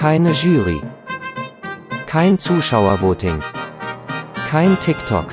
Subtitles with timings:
[0.00, 0.80] Keine Jury.
[2.06, 3.38] Kein Zuschauervoting.
[4.48, 5.26] Kein TikTok.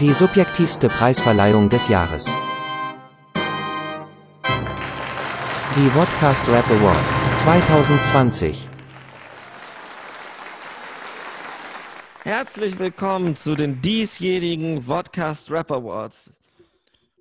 [0.00, 2.26] Die subjektivste Preisverleihung des Jahres.
[5.74, 8.68] Die Vodcast Rap Awards 2020.
[12.22, 16.30] Herzlich willkommen zu den diesjährigen Vodcast Rap Awards.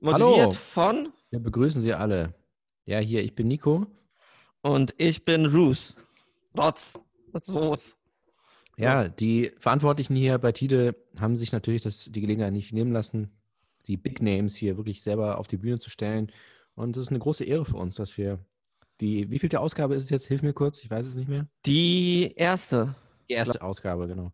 [0.02, 0.52] Motiviert Hallo.
[0.52, 2.36] von Wir begrüßen Sie alle.
[2.86, 3.88] Ja, hier, ich bin Nico.
[4.66, 5.96] Und ich bin Roos.
[6.58, 6.98] Rotz.
[7.48, 7.98] Roos.
[8.78, 13.32] Ja, die Verantwortlichen hier bei Tide haben sich natürlich das, die Gelegenheit nicht nehmen lassen,
[13.86, 16.32] die Big Names hier wirklich selber auf die Bühne zu stellen.
[16.74, 18.40] Und es ist eine große Ehre für uns, dass wir
[19.02, 20.26] die, wie vielte Ausgabe ist es jetzt?
[20.26, 21.46] Hilf mir kurz, ich weiß es nicht mehr.
[21.66, 22.96] Die erste.
[23.30, 24.32] Die erste Ausgabe, genau.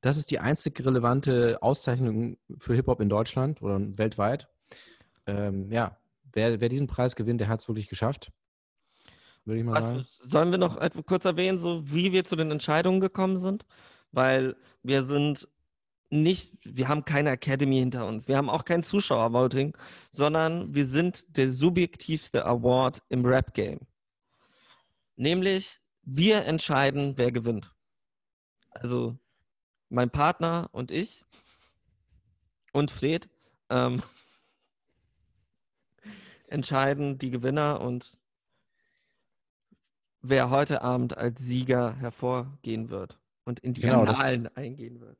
[0.00, 4.48] Das ist die einzig relevante Auszeichnung für Hip-Hop in Deutschland oder weltweit.
[5.26, 5.98] Ähm, ja,
[6.32, 8.32] wer, wer diesen Preis gewinnt, der hat es wirklich geschafft.
[9.46, 9.98] Würde ich mal sagen.
[10.00, 13.64] Was, sollen wir noch kurz erwähnen, so wie wir zu den Entscheidungen gekommen sind?
[14.12, 15.48] Weil wir sind
[16.10, 18.28] nicht, wir haben keine Academy hinter uns.
[18.28, 19.76] Wir haben auch kein Zuschauervoting,
[20.10, 23.80] sondern wir sind der subjektivste Award im Rap-Game.
[25.16, 27.72] Nämlich, wir entscheiden, wer gewinnt.
[28.70, 29.16] Also
[29.88, 31.24] mein Partner und ich
[32.72, 33.28] und Fred
[33.70, 34.02] ähm,
[36.48, 38.18] entscheiden die Gewinner und
[40.28, 45.18] wer heute Abend als Sieger hervorgehen wird und in die Genau, Annalen eingehen wird.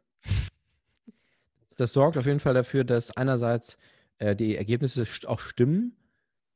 [1.76, 3.76] Das sorgt auf jeden Fall dafür, dass einerseits
[4.18, 5.94] äh, die Ergebnisse auch stimmen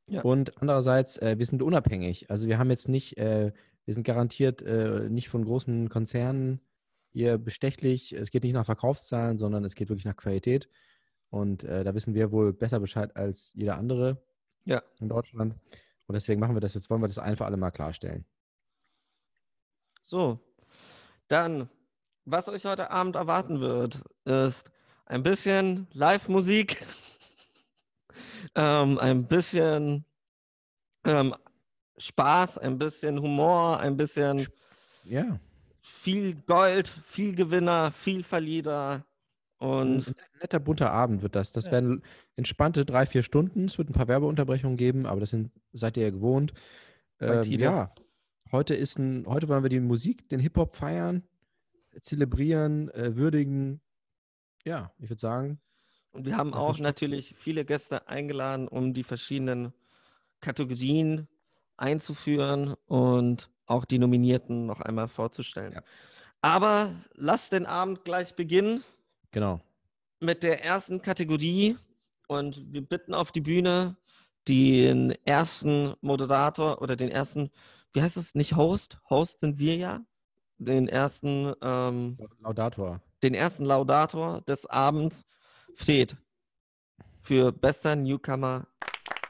[0.07, 0.21] Ja.
[0.23, 2.29] und andererseits äh, wir sind unabhängig.
[2.31, 3.51] Also wir haben jetzt nicht, äh,
[3.85, 6.59] wir sind garantiert äh, nicht von großen Konzernen
[7.11, 8.13] hier bestechlich.
[8.13, 10.69] Es geht nicht nach Verkaufszahlen, sondern es geht wirklich nach Qualität.
[11.29, 14.21] Und äh, da wissen wir wohl besser Bescheid als jeder andere
[14.65, 14.81] Ja.
[14.99, 15.55] in Deutschland.
[16.07, 18.25] Und deswegen machen wir das jetzt, wollen wir das ein für alle mal klarstellen.
[20.03, 20.39] So,
[21.27, 21.69] dann,
[22.25, 24.71] was euch heute Abend erwarten wird, ist
[25.05, 26.83] ein bisschen Live-Musik,
[28.55, 30.05] ähm, ein bisschen
[31.05, 31.35] ähm,
[31.97, 34.47] Spaß, ein bisschen Humor, ein bisschen
[35.03, 35.39] Ja.
[35.81, 39.05] viel Gold, viel Gewinner, viel Verlierer
[39.59, 41.51] und Ein netter bunter Abend wird das.
[41.51, 41.73] Das Ja.
[41.73, 42.03] werden
[42.35, 43.65] entspannte drei, vier Stunden.
[43.65, 46.53] Es wird ein paar Werbeunterbrechungen geben, aber das sind, seid ihr ja gewohnt.
[47.19, 47.93] Bei Ähm, ja,
[48.51, 51.23] heute ist ein, heute wollen wir die Musik, den Hip-Hop feiern,
[52.01, 53.81] zelebrieren, äh, würdigen.
[54.65, 55.59] Ja, ich würde sagen,
[56.11, 59.73] Und wir haben auch natürlich viele Gäste eingeladen, um die verschiedenen
[60.39, 61.27] Kategorien
[61.77, 65.73] einzuführen und auch die Nominierten noch einmal vorzustellen.
[65.73, 65.83] Ja.
[66.41, 68.83] Aber lasst den Abend gleich beginnen
[69.31, 69.61] genau.
[70.19, 71.77] mit der ersten Kategorie
[72.27, 73.95] und wir bitten auf die Bühne
[74.47, 77.51] den ersten Moderator oder den ersten,
[77.93, 78.99] wie heißt es, nicht Host?
[79.09, 80.05] Host sind wir ja.
[80.57, 83.01] Den ersten, ähm, Laudator.
[83.23, 85.25] den ersten Laudator des Abends,
[85.73, 86.15] Fred,
[87.21, 88.67] für bester Newcomer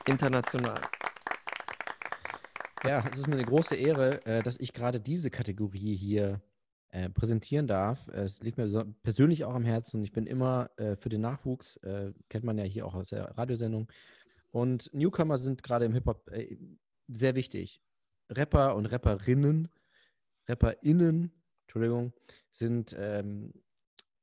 [0.05, 0.81] international.
[2.83, 6.41] Ja, es ist mir eine große Ehre, äh, dass ich gerade diese Kategorie hier
[6.89, 8.07] äh, präsentieren darf.
[8.09, 8.67] Es liegt mir
[9.03, 10.03] persönlich auch am Herzen.
[10.03, 11.79] Ich bin immer äh, für den Nachwuchs,
[12.29, 13.91] kennt man ja hier auch aus der Radiosendung.
[14.49, 16.29] Und Newcomer sind gerade im Hip-Hop
[17.07, 17.81] sehr wichtig.
[18.31, 19.69] Rapper und Rapperinnen,
[20.47, 21.31] RapperInnen,
[21.63, 22.13] Entschuldigung,
[22.51, 23.53] sind ähm,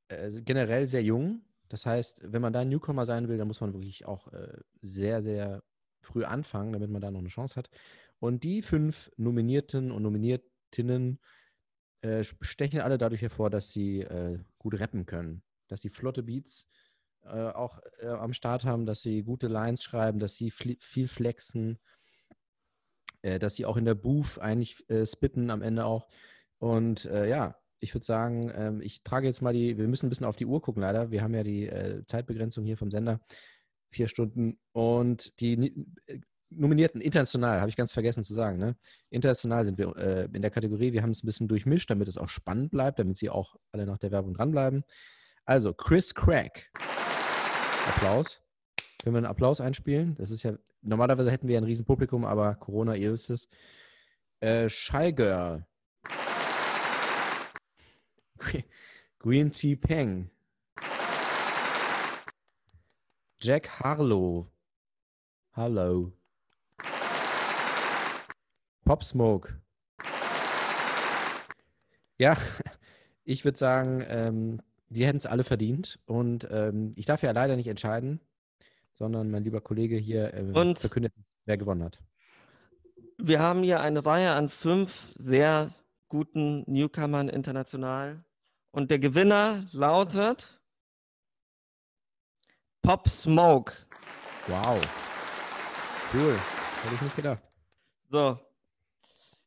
[0.09, 1.41] äh, generell sehr jung.
[1.69, 4.57] Das heißt, wenn man da ein Newcomer sein will, dann muss man wirklich auch äh,
[4.81, 5.63] sehr, sehr
[6.01, 7.69] früh anfangen, damit man da noch eine Chance hat.
[8.19, 11.19] Und die fünf Nominierten und Nominiertinnen
[12.01, 16.67] äh, stechen alle dadurch hervor, dass sie äh, gut rappen können, dass sie flotte Beats
[17.23, 21.79] äh, auch äh, am Start haben, dass sie gute Lines schreiben, dass sie viel flexen,
[23.21, 26.07] äh, dass sie auch in der Booth eigentlich äh, spitten am Ende auch.
[26.59, 30.09] Und äh, ja, ich würde sagen, ähm, ich trage jetzt mal die, wir müssen ein
[30.09, 31.11] bisschen auf die Uhr gucken leider.
[31.11, 33.21] Wir haben ja die äh, Zeitbegrenzung hier vom Sender,
[33.91, 34.59] vier Stunden.
[34.73, 36.19] Und die äh,
[36.51, 38.57] Nominierten international, habe ich ganz vergessen zu sagen.
[38.57, 38.75] Ne?
[39.11, 40.93] International sind wir äh, in der Kategorie.
[40.93, 43.85] Wir haben es ein bisschen durchmischt, damit es auch spannend bleibt, damit sie auch alle
[43.85, 44.83] nach der Werbung dranbleiben.
[45.45, 46.71] Also, Chris Crack.
[47.87, 48.41] Applaus.
[49.01, 50.15] Können wir einen Applaus einspielen?
[50.15, 53.47] Das ist ja, normalerweise hätten wir ein Riesenpublikum, aber Corona, ihr wisst es.
[54.41, 55.65] Äh, Shy Girl.
[59.19, 60.29] Green Tea Peng.
[63.41, 64.51] Jack Harlow.
[65.53, 66.11] Hallo.
[68.83, 69.61] Pop Smoke.
[72.17, 72.35] Ja,
[73.23, 75.99] ich würde sagen, ähm, die hätten es alle verdient.
[76.05, 78.19] Und ähm, ich darf ja leider nicht entscheiden,
[78.99, 81.13] sondern mein lieber Kollege hier äh, Und- verkündet,
[81.45, 81.99] wer gewonnen hat.
[83.17, 85.73] Wir haben hier eine Reihe an fünf sehr
[86.07, 88.23] guten Newcomern international.
[88.71, 90.61] Und der Gewinner lautet
[92.81, 93.73] Pop Smoke.
[94.47, 94.79] Wow.
[96.13, 96.39] Cool.
[96.81, 97.41] Hätte ich nicht gedacht.
[98.09, 98.39] So.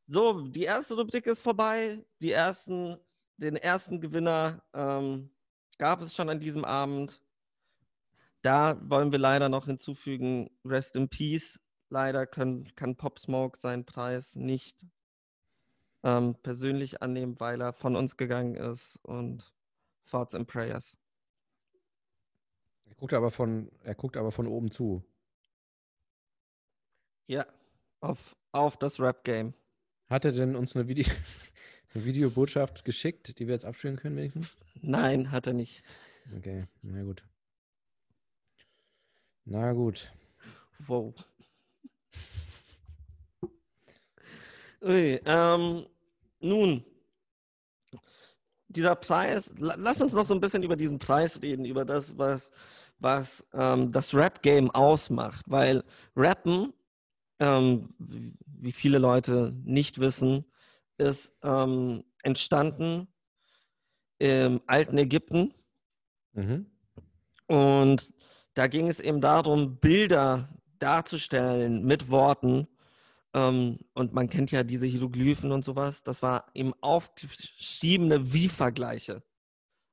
[0.07, 2.05] So, die erste Rubrik ist vorbei.
[2.21, 2.99] Die ersten,
[3.39, 5.31] den ersten Gewinner ähm,
[5.79, 7.21] gab es schon an diesem Abend.
[8.43, 11.61] Da wollen wir leider noch hinzufügen, Rest in Peace.
[11.89, 14.85] Leider können, kann Pop Smoke seinen Preis nicht
[16.03, 19.55] ähm, persönlich annehmen, weil er von uns gegangen ist und
[20.11, 20.97] Thoughts and Prayers.
[22.87, 25.05] Er guckt aber von, er guckt aber von oben zu.
[27.27, 27.47] Ja,
[28.01, 29.55] auf, auf das Rap-Game.
[30.09, 31.11] Hat er denn uns eine, Video
[31.95, 34.57] eine Videobotschaft geschickt, die wir jetzt abspielen können, wenigstens?
[34.81, 35.85] Nein, hat er nicht.
[36.37, 37.23] Okay, na gut.
[39.45, 40.13] Na gut.
[40.87, 41.15] Wow.
[44.83, 45.87] Ui, ähm,
[46.41, 46.85] nun,
[48.69, 52.19] dieser Preis, la- lass uns noch so ein bisschen über diesen Preis reden, über das,
[52.19, 52.51] was,
[52.99, 55.45] was ähm, das Rap-Game ausmacht.
[55.49, 55.85] Weil
[56.17, 56.73] Rappen,
[57.39, 58.35] ähm, wie
[58.65, 60.45] wie viele Leute nicht wissen,
[60.97, 63.09] ist ähm, entstanden
[64.19, 65.53] im alten Ägypten.
[66.33, 66.67] Mhm.
[67.49, 68.09] Und
[68.55, 72.69] da ging es eben darum, Bilder darzustellen mit Worten.
[73.35, 76.03] Ähm, und man kennt ja diese Hieroglyphen und sowas.
[76.03, 79.23] Das war eben aufgeschriebene Wie-Vergleiche.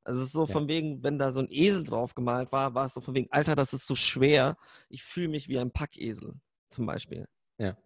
[0.03, 0.51] Also es ist so Ja.
[0.53, 3.31] von wegen, wenn da so ein Esel drauf gemalt war, war es so von wegen,
[3.31, 4.57] Alter, das ist so schwer.
[4.89, 6.33] Ich fühle mich wie ein Packesel
[6.69, 7.27] zum Beispiel.
[7.57, 7.77] Ja.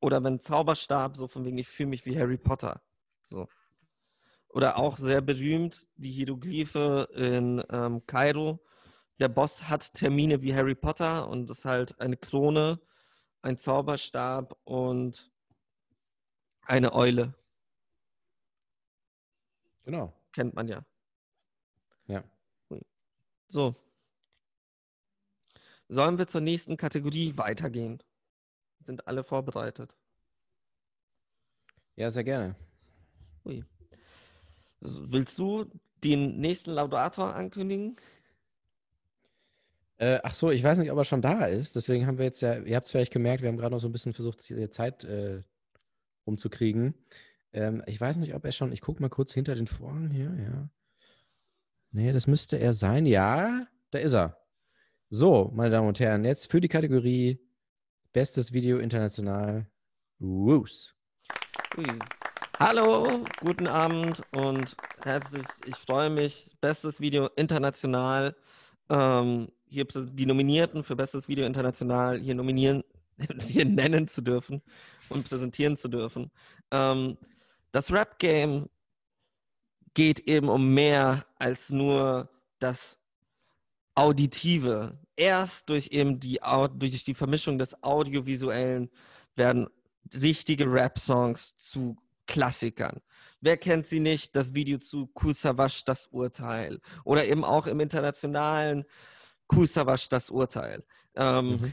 [0.00, 2.82] Oder wenn Zauberstab, so von wegen, ich fühle mich wie Harry Potter.
[3.22, 3.48] So.
[4.50, 8.60] Oder auch sehr berühmt, die Hieroglyphe in ähm, Kairo.
[9.18, 12.80] Der Boss hat Termine wie Harry Potter und ist halt eine Krone,
[13.42, 15.32] ein Zauberstab und
[16.62, 17.34] eine Eule.
[19.84, 20.12] Genau.
[20.32, 20.84] Kennt man ja.
[22.06, 22.24] Ja.
[23.48, 23.74] So.
[25.88, 28.02] Sollen wir zur nächsten Kategorie weitergehen?
[28.80, 29.96] Sind alle vorbereitet?
[31.94, 32.56] Ja, sehr gerne.
[33.44, 33.64] Ui.
[34.80, 35.64] Willst du
[36.04, 37.96] den nächsten Laudator ankündigen?
[39.98, 41.76] Äh, ach so, ich weiß nicht, ob er schon da ist.
[41.76, 43.88] Deswegen haben wir jetzt ja, ihr habt es vielleicht gemerkt, wir haben gerade noch so
[43.88, 45.42] ein bisschen versucht, die Zeit äh,
[46.26, 46.94] rumzukriegen.
[47.52, 50.34] Ähm, ich weiß nicht, ob er schon, ich gucke mal kurz hinter den Vorhang hier,
[50.38, 50.68] ja.
[51.92, 53.06] Nee, das müsste er sein.
[53.06, 54.36] Ja, da ist er.
[55.08, 57.40] So, meine Damen und Herren, jetzt für die Kategorie
[58.12, 59.66] Bestes Video international.
[60.18, 60.94] Woos.
[62.58, 68.34] Hallo, guten Abend und herzlich, ich freue mich, bestes Video international.
[68.88, 72.84] Ähm, hier die Nominierten für bestes Video international hier nominieren,
[73.40, 74.62] hier nennen zu dürfen
[75.08, 76.30] und präsentieren zu dürfen.
[76.70, 77.16] Ähm,
[77.72, 78.68] das Rap-Game
[79.94, 82.28] geht eben um mehr als nur
[82.58, 82.98] das
[83.94, 84.98] Auditive.
[85.16, 86.40] Erst durch eben die,
[86.74, 88.90] durch die Vermischung des Audiovisuellen
[89.34, 89.68] werden
[90.12, 91.96] richtige Rap-Songs zu
[92.26, 93.00] Klassikern.
[93.40, 94.34] Wer kennt sie nicht?
[94.36, 96.80] Das Video zu Kusawasch, das Urteil.
[97.04, 98.84] Oder eben auch im internationalen
[99.48, 100.84] Kusawasch, das Urteil.
[101.14, 101.72] Ähm, Mhm.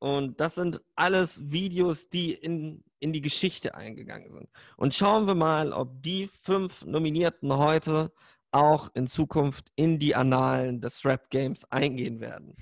[0.00, 4.48] Und das sind alles Videos, die in, in die Geschichte eingegangen sind.
[4.76, 8.12] Und schauen wir mal, ob die fünf Nominierten heute
[8.52, 12.54] auch in Zukunft in die Annalen des Rap Games eingehen werden.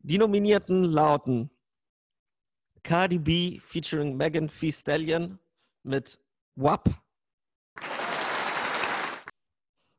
[0.00, 1.50] Die Nominierten lauten
[2.82, 5.38] Cardi B featuring Megan Thee Stallion
[5.82, 6.18] mit
[6.54, 6.88] WAP.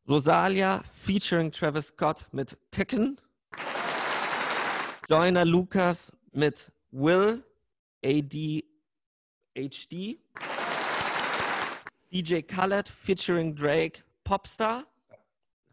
[0.10, 3.18] Rosalia featuring Travis Scott mit Tekken.
[5.08, 7.44] Joyner Lucas mit Will
[8.04, 8.64] ADHD.
[12.12, 14.86] DJ Khaled featuring Drake Popstar.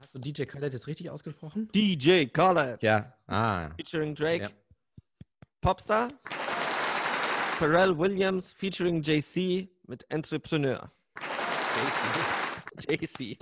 [0.00, 1.70] Hast du DJ Khaled jetzt richtig ausgesprochen?
[1.74, 3.10] DJ Khaled Ja.
[3.26, 3.70] Ah.
[3.76, 4.48] featuring Drake Ja.
[5.62, 6.08] Popstar.
[7.58, 10.90] Pharrell Williams featuring JC mit Entrepreneur.
[11.16, 12.06] JC.
[13.00, 13.38] JC.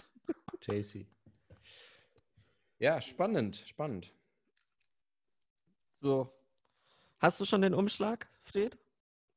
[0.67, 1.07] JC.
[2.79, 4.13] Ja, spannend, spannend.
[6.01, 6.33] So.
[7.19, 8.77] Hast du schon den Umschlag, Fred?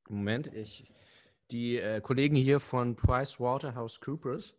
[0.10, 0.92] Moment, ich.
[1.52, 4.56] Die äh, Kollegen hier von PricewaterhouseCoopers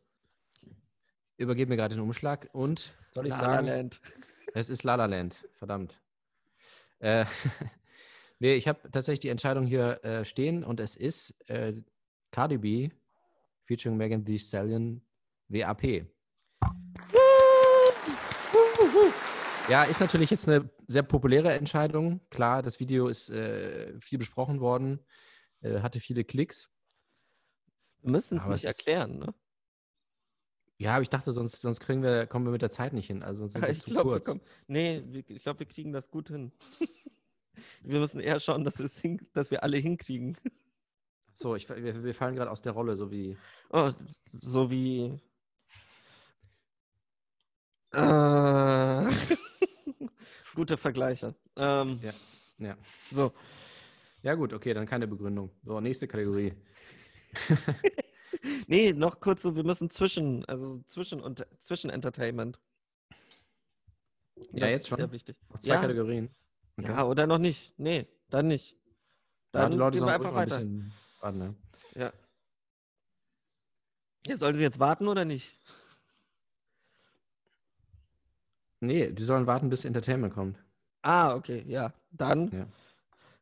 [1.36, 4.00] übergeben mir gerade den Umschlag und soll ich La sagen, La Land.
[4.54, 6.00] es ist La La Land, verdammt.
[6.98, 7.26] Äh,
[8.38, 11.74] nee, ich habe tatsächlich die Entscheidung hier äh, stehen und es ist äh,
[12.30, 12.90] Cardi B
[13.64, 15.02] featuring Megan Thee Stallion
[15.48, 16.06] WAP.
[19.68, 22.20] Ja, ist natürlich jetzt eine sehr populäre Entscheidung.
[22.30, 25.04] Klar, das Video ist äh, viel besprochen worden,
[25.60, 26.70] äh, hatte viele Klicks.
[28.02, 29.34] Wir müssen es nicht erklären, ne?
[30.80, 33.22] Ja, aber ich dachte, sonst, sonst kriegen wir, kommen wir mit der Zeit nicht hin.
[33.24, 34.26] Also sonst sind wir ich zu glaube, wir, kurz.
[34.26, 36.52] kommen- nee, wir- ich glaube, wir kriegen das gut hin.
[37.82, 40.36] wir müssen eher schauen, dass, hin, dass wir alle hinkriegen.
[41.34, 43.36] So, ich, wir, wir fallen gerade aus der Rolle, so wie.
[43.70, 43.90] Oh,
[44.40, 45.18] so wie.
[47.92, 49.08] Äh,
[50.54, 51.34] gute Vergleiche.
[51.56, 52.12] Ähm, Ja.
[52.58, 52.76] Ja.
[53.10, 53.32] So,
[54.22, 55.50] Ja, gut, okay, dann keine Begründung.
[55.64, 56.52] So, nächste Kategorie.
[58.66, 62.58] nee, noch kurz so, wir müssen zwischen, also zwischen und zwischen Entertainment.
[64.52, 64.98] Ja, Das jetzt schon?
[64.98, 65.36] Sehr wichtig.
[65.48, 65.80] Noch zwei Ja.
[65.80, 66.34] Kategorien.
[66.80, 67.74] Ja, oder noch nicht?
[67.78, 68.72] Nee, dann nicht.
[69.54, 70.56] Ja, Dann Leute gehen wir einfach weiter.
[70.58, 71.54] ein bisschen warten, ne?
[71.94, 72.12] Ja.
[74.26, 74.36] ja.
[74.36, 75.56] Sollen sie jetzt warten oder nicht?
[78.80, 80.58] Nee, die sollen warten, bis Entertainment kommt.
[81.02, 81.92] Ah, okay, ja.
[82.10, 82.66] Dann Ja.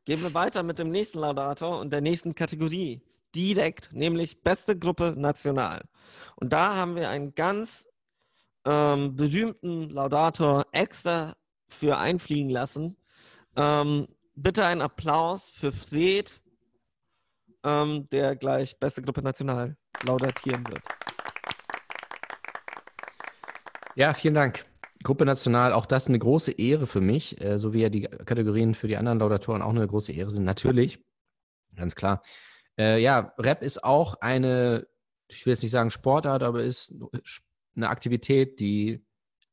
[0.05, 3.03] gehen wir weiter mit dem nächsten Laudator und der nächsten Kategorie.
[3.35, 5.83] Direkt, nämlich beste Gruppe national.
[6.37, 7.87] Und da haben wir einen ganz
[8.65, 11.37] ähm, berühmten Laudator extra
[11.69, 12.97] für einfliegen lassen.
[13.57, 16.41] Ähm, bitte einen Applaus für Fred,
[17.63, 20.83] ähm, der gleich beste Gruppe national laudatieren wird.
[23.95, 24.67] Ja, vielen Dank.
[25.03, 28.75] Gruppe National, auch das eine große Ehre für mich, äh, so wie ja die Kategorien
[28.75, 30.45] für die anderen Laudatoren auch eine große Ehre sind.
[30.45, 31.05] Natürlich,
[31.75, 32.23] ganz klar.
[32.79, 34.87] Äh, ja, Rap ist auch eine,
[35.29, 36.95] ich will jetzt nicht sagen Sportart, aber ist
[37.75, 39.05] eine Aktivität, die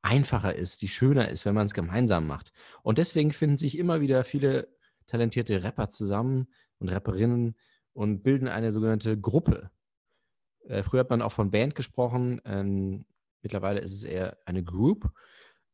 [0.02, 2.52] einfacher ist, die schöner ist, wenn man es gemeinsam macht.
[2.82, 4.68] Und deswegen finden sich immer wieder viele
[5.08, 6.48] talentierte Rapper zusammen
[6.80, 7.56] und Rapperinnen
[7.94, 9.72] und bilden eine sogenannte Gruppe.
[10.68, 12.42] Äh, früher hat man auch von Band gesprochen.
[12.46, 13.06] Ähm,
[13.44, 15.12] mittlerweile ist es eher eine Group.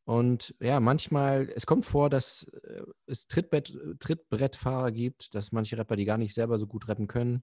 [0.04, 5.96] Und ja, manchmal, es kommt vor, dass äh, es Trittbrett, Trittbrettfahrer gibt, dass manche Rapper,
[5.96, 7.42] die gar nicht selber so gut rappen können,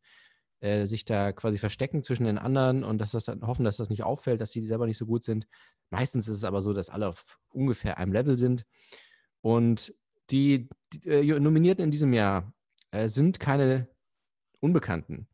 [0.59, 3.89] äh, sich da quasi verstecken zwischen den anderen und dass das dann hoffen, dass das
[3.89, 5.47] nicht auffällt, dass sie selber nicht so gut sind.
[5.91, 8.65] Meistens ist es aber so, dass alle auf ungefähr einem Level sind.
[9.41, 9.93] Und
[10.29, 12.53] die, die äh, Nominierten in diesem Jahr
[12.91, 13.87] äh, sind keine
[14.59, 15.27] Unbekannten.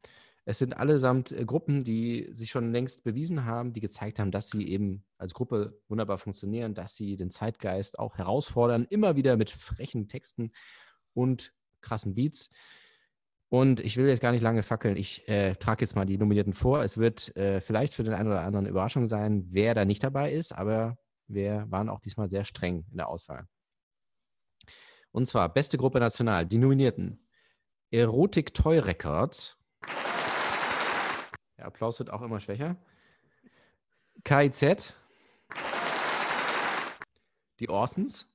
[0.45, 4.49] Es sind allesamt äh, Gruppen, die sich schon längst bewiesen haben, die gezeigt haben, dass
[4.49, 9.51] sie eben als Gruppe wunderbar funktionieren, dass sie den Zeitgeist auch herausfordern, immer wieder mit
[9.51, 10.51] frechen Texten
[11.13, 12.49] und krassen Beats.
[13.49, 14.97] Und ich will jetzt gar nicht lange fackeln.
[14.97, 16.81] Ich äh, trage jetzt mal die Nominierten vor.
[16.81, 20.31] Es wird äh, vielleicht für den einen oder anderen Überraschung sein, wer da nicht dabei
[20.33, 20.97] ist, aber
[21.27, 23.47] wir waren auch diesmal sehr streng in der Auswahl.
[25.11, 27.27] Und zwar beste Gruppe national, die Nominierten.
[27.91, 29.55] Erotic Toy Records.
[31.63, 32.75] Der Applaus wird auch immer schwächer.
[34.25, 34.93] KIZ.
[37.61, 38.27] Die Orsons.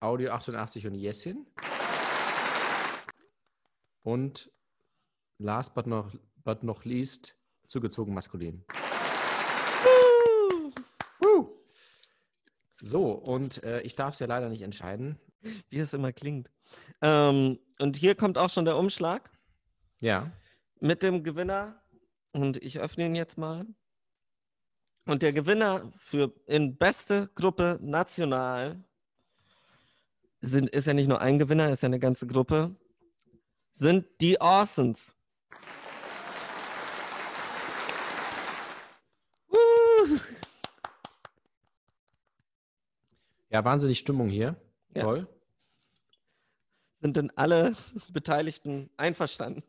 [0.00, 1.46] Audio 88 und Jessin.
[4.02, 4.50] Und
[5.36, 8.64] last but not, but not least, zugezogen maskulin.
[12.80, 15.20] So, und äh, ich darf es ja leider nicht entscheiden.
[15.68, 16.50] Wie es immer klingt.
[17.02, 19.30] Ähm, und hier kommt auch schon der Umschlag
[20.00, 20.32] Ja.
[20.80, 21.82] Mit dem Gewinner.
[22.32, 23.66] Und ich öffne ihn jetzt mal.
[25.06, 28.84] Und der Gewinner für in beste Gruppe national
[30.40, 32.76] sind, ist ja nicht nur ein Gewinner, ist ja eine ganze Gruppe,
[33.72, 35.14] sind die Orsons.
[43.50, 44.56] Ja, wahnsinnig Stimmung hier.
[44.94, 45.02] Ja.
[45.04, 45.26] Toll.
[47.00, 47.76] Sind denn alle
[48.10, 49.62] Beteiligten einverstanden?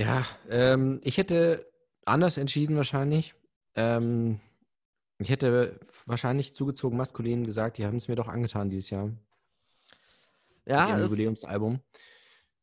[0.00, 1.70] Ja, ähm, ich hätte
[2.06, 3.34] anders entschieden wahrscheinlich.
[3.74, 4.40] Ähm,
[5.18, 9.10] ich hätte wahrscheinlich zugezogen maskulin gesagt, die haben es mir doch angetan dieses Jahr.
[10.64, 11.80] Ja, es, Jubiläumsalbum.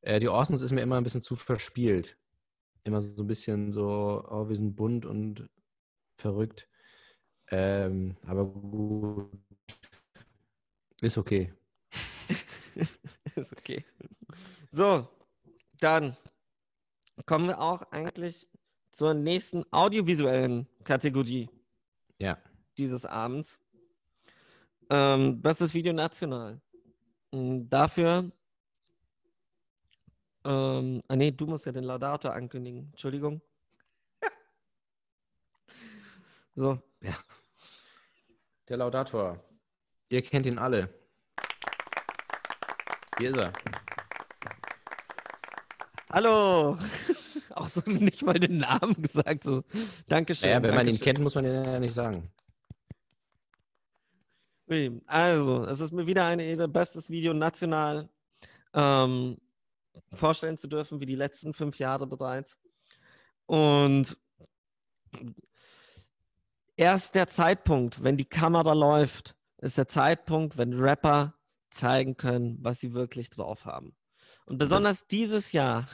[0.01, 2.17] Äh, die Orsons ist mir immer ein bisschen zu verspielt.
[2.83, 5.47] Immer so ein bisschen so, oh, wir sind bunt und
[6.17, 6.67] verrückt.
[7.51, 9.29] Ähm, aber gut.
[11.01, 11.53] Ist okay.
[13.35, 13.85] ist okay.
[14.71, 15.07] So,
[15.79, 16.17] dann
[17.25, 18.47] kommen wir auch eigentlich
[18.91, 21.49] zur nächsten audiovisuellen Kategorie
[22.19, 22.37] Ja.
[22.77, 23.59] dieses Abends.
[24.89, 26.61] Ähm, bestes Video national.
[27.31, 28.31] Mm, Dafür.
[30.45, 32.87] Ähm, ah nee, du musst ja den Laudator ankündigen.
[32.91, 33.41] Entschuldigung.
[36.55, 36.81] So,
[38.67, 39.39] Der Laudator.
[40.09, 40.89] Ihr kennt ihn alle.
[43.19, 43.53] Hier ist er.
[46.09, 46.77] Hallo.
[47.51, 49.43] Auch so nicht mal den Namen gesagt.
[49.43, 49.63] So,
[50.07, 50.49] Dankeschön.
[50.49, 51.05] Naja, wenn man ihn Dankeschön.
[51.05, 52.29] kennt, muss man ihn ja nicht sagen.
[55.05, 58.09] Also, es ist mir wieder eine Ehre, bestes Video national
[58.73, 59.37] ähm,
[60.11, 62.57] vorstellen zu dürfen, wie die letzten fünf Jahre bereits.
[63.45, 64.17] Und
[66.75, 71.33] erst der Zeitpunkt, wenn die Kamera läuft, ist der Zeitpunkt, wenn Rapper
[71.69, 73.95] zeigen können, was sie wirklich drauf haben.
[74.47, 75.85] Und besonders dieses Jahr,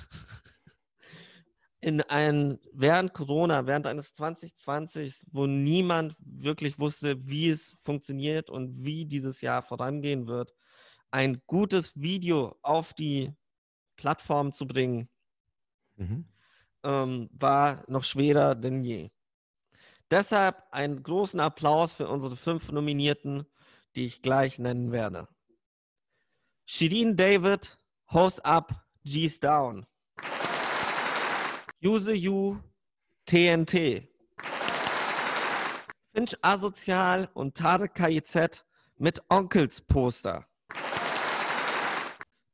[1.82, 8.86] in ein, während Corona, während eines 2020, wo niemand wirklich wusste, wie es funktioniert und
[8.86, 10.54] wie dieses Jahr vorangehen wird,
[11.12, 13.34] ein gutes Video auf die
[13.98, 15.10] Plattform zu bringen,
[15.96, 16.26] Mhm.
[16.84, 19.10] ähm, war noch schwerer denn je.
[20.10, 23.46] Deshalb einen großen Applaus für unsere fünf Nominierten,
[23.96, 25.28] die ich gleich nennen werde.
[26.66, 27.78] Shirin David,
[28.13, 28.72] Hose Up,
[29.03, 29.88] G's Down.
[31.84, 32.60] Use You,
[33.25, 34.08] TNT.
[36.13, 38.65] Finch Asozial und Tarek KIZ
[39.00, 40.46] mit Onkels Poster.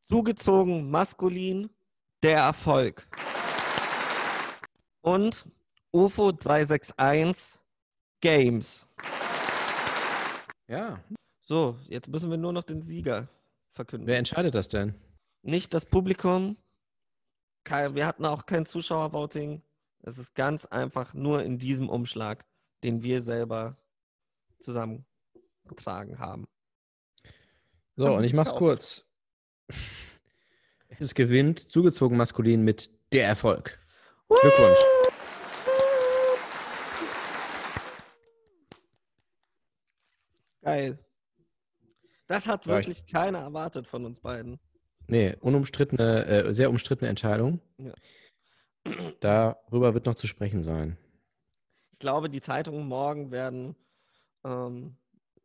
[0.07, 1.69] Zugezogen maskulin,
[2.23, 3.05] der Erfolg.
[5.01, 5.45] Und
[5.91, 7.59] UFO 361
[8.21, 8.87] Games.
[10.69, 11.03] Ja.
[11.41, 13.27] So, jetzt müssen wir nur noch den Sieger
[13.73, 14.07] verkünden.
[14.07, 14.95] Wer entscheidet das denn?
[15.41, 16.57] Nicht das Publikum.
[17.63, 19.61] Kein, wir hatten auch kein Zuschauervoting.
[20.01, 22.45] Es ist ganz einfach nur in diesem Umschlag,
[22.83, 23.77] den wir selber
[24.59, 26.47] zusammengetragen haben.
[27.95, 28.57] So, Haben und ich mach's auch.
[28.57, 29.05] kurz.
[31.01, 33.79] Es gewinnt zugezogen maskulin mit der Erfolg.
[34.27, 34.77] Glückwunsch.
[40.61, 40.99] Geil.
[42.27, 44.59] Das hat Ja, ich- wirklich keiner erwartet von uns beiden.
[45.09, 47.59] Nee, unumstrittene, äh, sehr umstrittene Entscheidung.
[47.77, 47.93] Ja.
[49.19, 50.97] Darüber wird noch zu sprechen sein.
[51.91, 53.75] Ich glaube, die Zeitungen morgen werden
[54.45, 54.95] ähm,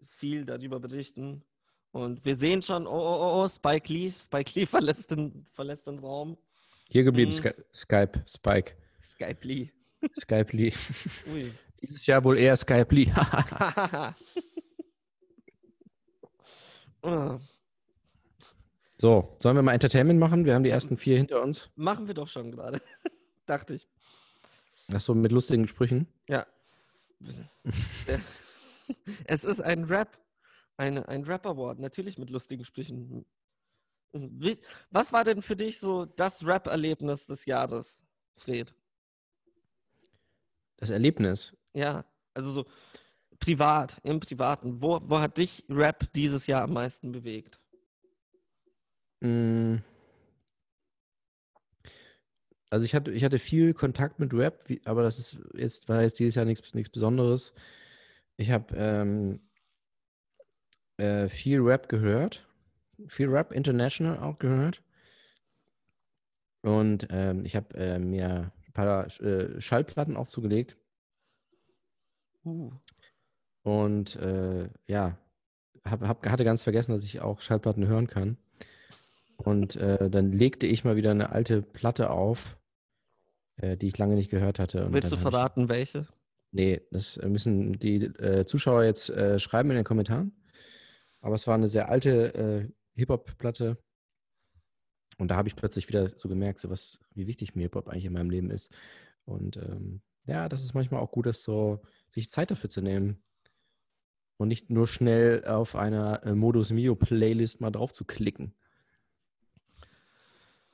[0.01, 1.43] viel darüber berichten.
[1.93, 5.87] Und wir sehen schon, oh, oh, oh, oh, Spike Lee, Spike Lee verlässt den, verlässt
[5.87, 6.37] den Raum.
[6.89, 7.37] Hier geblieben, Mhm.
[7.37, 8.73] Sky Skype, Spike,
[9.03, 9.71] Skype Lee.
[10.21, 10.73] Skype Lee.
[11.33, 11.53] Ui.
[11.81, 13.11] Dieses Jahr wohl eher Skype Lee.
[19.05, 20.47] So, sollen wir mal Entertainment machen?
[20.47, 21.69] Wir haben die ersten vier hinter uns.
[21.77, 22.81] Machen wir doch schon gerade.
[23.45, 23.87] Dachte ich.
[24.91, 26.09] Ach so, mit lustigen Sprüchen.
[26.27, 26.47] Ja.
[29.27, 30.19] es ist ein Rap.
[30.79, 33.27] Eine, ein Rap-Award, natürlich mit lustigen Sprüchen.
[34.91, 38.03] Was war denn für dich so das Rap-Erlebnis des Jahres,
[38.39, 38.75] Fred?
[40.79, 41.55] Das Erlebnis.
[41.75, 42.65] Ja, also so
[43.39, 44.81] privat, im Privaten.
[44.81, 47.61] Wo, wo hat dich Rap dieses Jahr am meisten bewegt?
[49.25, 49.83] Mm.
[52.71, 56.03] Also ich hatte, ich hatte viel Kontakt mit Rap, wie, aber das ist jetzt, war
[56.03, 57.55] jetzt dieses Jahr nichts, nichts Besonderes.
[58.37, 59.41] Ich habe ähm,
[60.97, 62.47] äh, viel Rap gehört,
[63.09, 64.83] viel Rap International auch gehört.
[66.63, 70.77] Und ähm, ich habe äh, mir ein paar äh, Schallplatten auch zugelegt.
[72.45, 72.73] Uh,
[73.63, 75.19] Und äh, ja,
[75.85, 78.39] hab, hab, hatte ganz vergessen, dass ich auch Schallplatten hören kann.
[79.37, 82.59] Und äh, dann legte ich mal wieder eine alte Platte auf,
[83.57, 84.87] äh, die ich lange nicht gehört hatte.
[84.87, 86.07] Und willst du hab ich- verraten, welche?
[86.53, 90.33] Nee, das müssen die äh, Zuschauer jetzt äh, schreiben in den Kommentaren.
[91.21, 93.77] Aber es war eine sehr alte äh, Hip-Hop-Platte.
[95.19, 98.05] Und da habe ich plötzlich wieder so gemerkt, so was, wie wichtig mir Hip-Hop eigentlich
[98.05, 98.73] in meinem Leben ist.
[99.25, 103.21] Und ähm, ja, das ist manchmal auch gut, das so, sich Zeit dafür zu nehmen.
[104.37, 108.55] Und nicht nur schnell auf einer äh, Modus Mio-Playlist mal drauf zu klicken.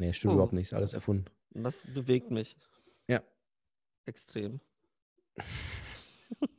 [0.00, 0.34] Nee, stimmt Oh.
[0.36, 0.72] überhaupt nicht.
[0.72, 1.26] Alles erfunden.
[1.50, 2.56] Das bewegt mich.
[3.06, 3.22] Ja.
[4.06, 4.60] Extrem.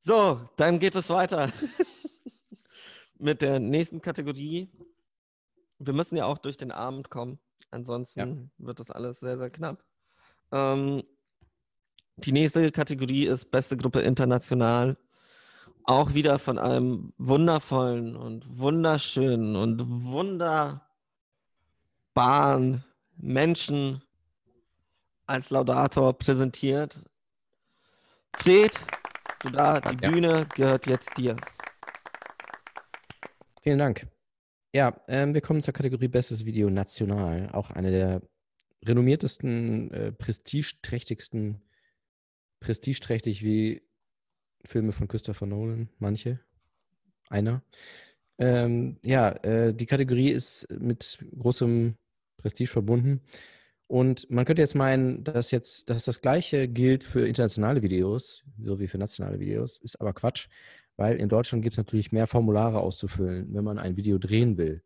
[0.00, 1.50] so, dann geht es weiter
[3.18, 4.70] mit der nächsten Kategorie.
[5.78, 7.38] Wir müssen ja auch durch den Abend kommen.
[7.70, 9.82] Ansonsten wird das alles sehr, sehr knapp.
[10.52, 11.02] Ähm,
[12.18, 14.96] die nächste Kategorie ist beste Gruppe international.
[15.84, 19.80] Auch wieder von einem wundervollen und wunderschönen und
[22.14, 22.84] wunderbaren
[23.16, 24.02] Menschen
[25.26, 27.00] als Laudator präsentiert.
[28.36, 28.80] Fred,
[29.40, 30.10] du da, die Ja.
[30.10, 31.36] Bühne gehört jetzt dir.
[33.62, 34.06] Vielen Dank.
[34.74, 37.50] Ja, ähm, wir kommen zur Kategorie Bestes Video national.
[37.52, 38.22] Auch eine der
[38.84, 41.62] renommiertesten, äh, prestigeträchtigsten,
[42.58, 43.82] prestigeträchtig wie
[44.64, 46.40] Filme von Christopher Nolan, manche.
[47.28, 47.62] Einer.
[48.38, 51.96] Ähm, ja, äh, die Kategorie ist mit großem
[52.42, 53.22] Prestige verbunden.
[53.86, 58.78] Und man könnte jetzt meinen, dass jetzt, dass das Gleiche gilt für internationale Videos, so
[58.78, 60.48] wie für nationale Videos, ist aber Quatsch,
[60.96, 64.82] weil in Deutschland gibt es natürlich mehr Formulare auszufüllen, wenn man ein Video drehen will.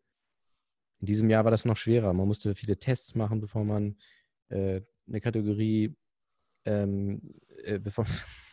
[1.01, 2.13] In diesem Jahr war das noch schwerer.
[2.13, 3.97] Man musste viele Tests machen, bevor man
[4.49, 5.95] äh, eine Kategorie,
[6.65, 8.07] ähm, äh, bevor,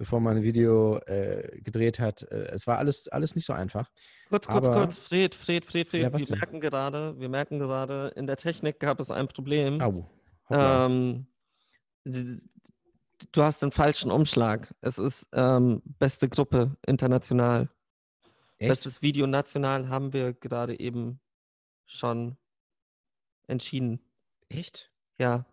[0.00, 2.22] bevor man ein Video äh, gedreht hat.
[2.22, 3.90] Äh, es war alles, alles nicht so einfach.
[4.30, 6.02] Kurz, kurz, Aber- kurz, Fred, Fred, Fred, Fred.
[6.04, 6.38] Ja, wir denn?
[6.38, 9.78] merken gerade, wir merken gerade, in der Technik gab es ein Problem.
[9.82, 10.08] Au.
[10.48, 11.26] Ähm,
[12.06, 14.74] du hast den falschen Umschlag.
[14.80, 17.68] Es ist ähm, beste Gruppe international.
[18.56, 18.70] Echt?
[18.70, 21.20] Bestes Video national haben wir gerade eben
[21.84, 22.38] schon
[23.48, 24.00] entschieden.
[24.48, 24.90] Echt?
[25.18, 25.44] Ja,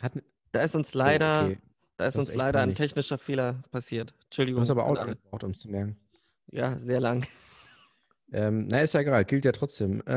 [0.00, 0.14] Hat,
[0.52, 1.58] da ist uns oh, leider, okay.
[1.96, 4.14] Da ist uns leider ein technischer Fehler passiert.
[4.24, 4.58] Entschuldigung.
[4.58, 5.16] Du hast aber auch alle.
[5.16, 5.96] gebraucht, um es zu merken.
[6.50, 7.26] Ja, sehr lang.
[8.32, 10.02] Ähm, na, ist ja egal, gilt ja trotzdem.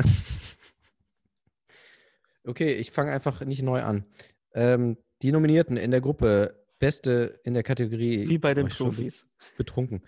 [2.49, 4.05] Okay, ich fange einfach nicht neu an.
[4.53, 8.27] Ähm, die Nominierten in der Gruppe, beste in der Kategorie.
[8.27, 9.27] Wie bei den Profis.
[9.55, 10.01] Betrunken.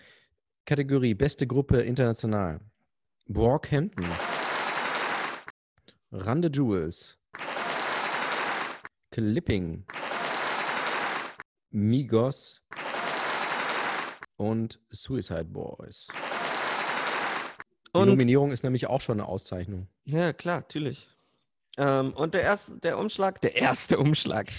[0.64, 2.60] Kategorie, beste Gruppe international.
[3.28, 4.06] Brockhampton.
[6.10, 7.16] Rande Jewels.
[9.12, 9.84] Clipping.
[11.72, 12.62] Migos.
[14.36, 16.08] Und Suicide Boys.
[17.86, 19.88] Die Und Nominierung ist nämlich auch schon eine Auszeichnung.
[20.04, 21.08] Ja, klar, natürlich.
[21.78, 24.50] Ähm, und der erste, der Umschlag, der erste Umschlag.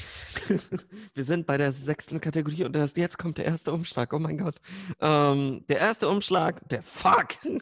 [1.13, 4.13] Wir sind bei der sechsten Kategorie und erst jetzt kommt der erste Umschlag.
[4.13, 4.55] Oh mein Gott.
[4.99, 7.37] Ähm, der erste Umschlag, der Fuck.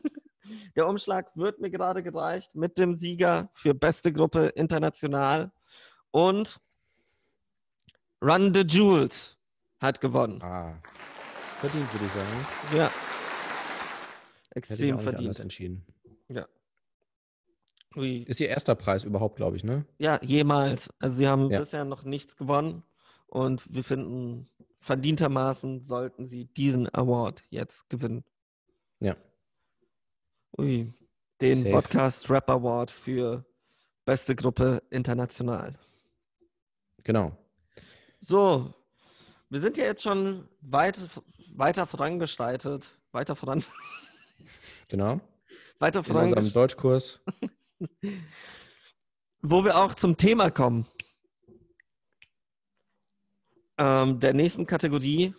[0.75, 5.53] Der Umschlag wird mir gerade gereicht mit dem Sieger für beste Gruppe international.
[6.11, 6.59] Und
[8.21, 9.37] Run the Jewels
[9.81, 10.41] hat gewonnen.
[10.41, 10.81] Ah.
[11.59, 12.47] Verdient, würde ich sagen.
[12.73, 12.91] Ja.
[14.51, 15.39] Extrem verdient.
[15.39, 15.85] entschieden.
[17.95, 18.23] Ui.
[18.23, 19.85] Ist ihr erster Preis überhaupt, glaube ich, ne?
[19.97, 20.89] Ja, jemals.
[20.99, 21.59] Also sie haben Ja.
[21.59, 22.83] bisher noch nichts gewonnen
[23.27, 28.23] und wir finden, verdientermaßen sollten sie diesen Award jetzt gewinnen.
[29.01, 29.17] Ja.
[30.57, 30.93] Ui,
[31.41, 31.71] den Safe.
[31.71, 33.45] Podcast Rap Award für
[34.05, 35.77] beste Gruppe international.
[37.03, 37.37] Genau.
[38.21, 38.73] So,
[39.51, 40.97] wir sind ja jetzt schon weit,
[41.55, 43.63] weiter vorangeschreitet, weiter voran,
[44.87, 45.19] Genau.
[45.77, 47.19] weiter In unserem Deutschkurs.
[49.41, 50.87] wo wir auch zum Thema kommen.
[53.77, 55.33] Ähm, der nächsten Kategorie,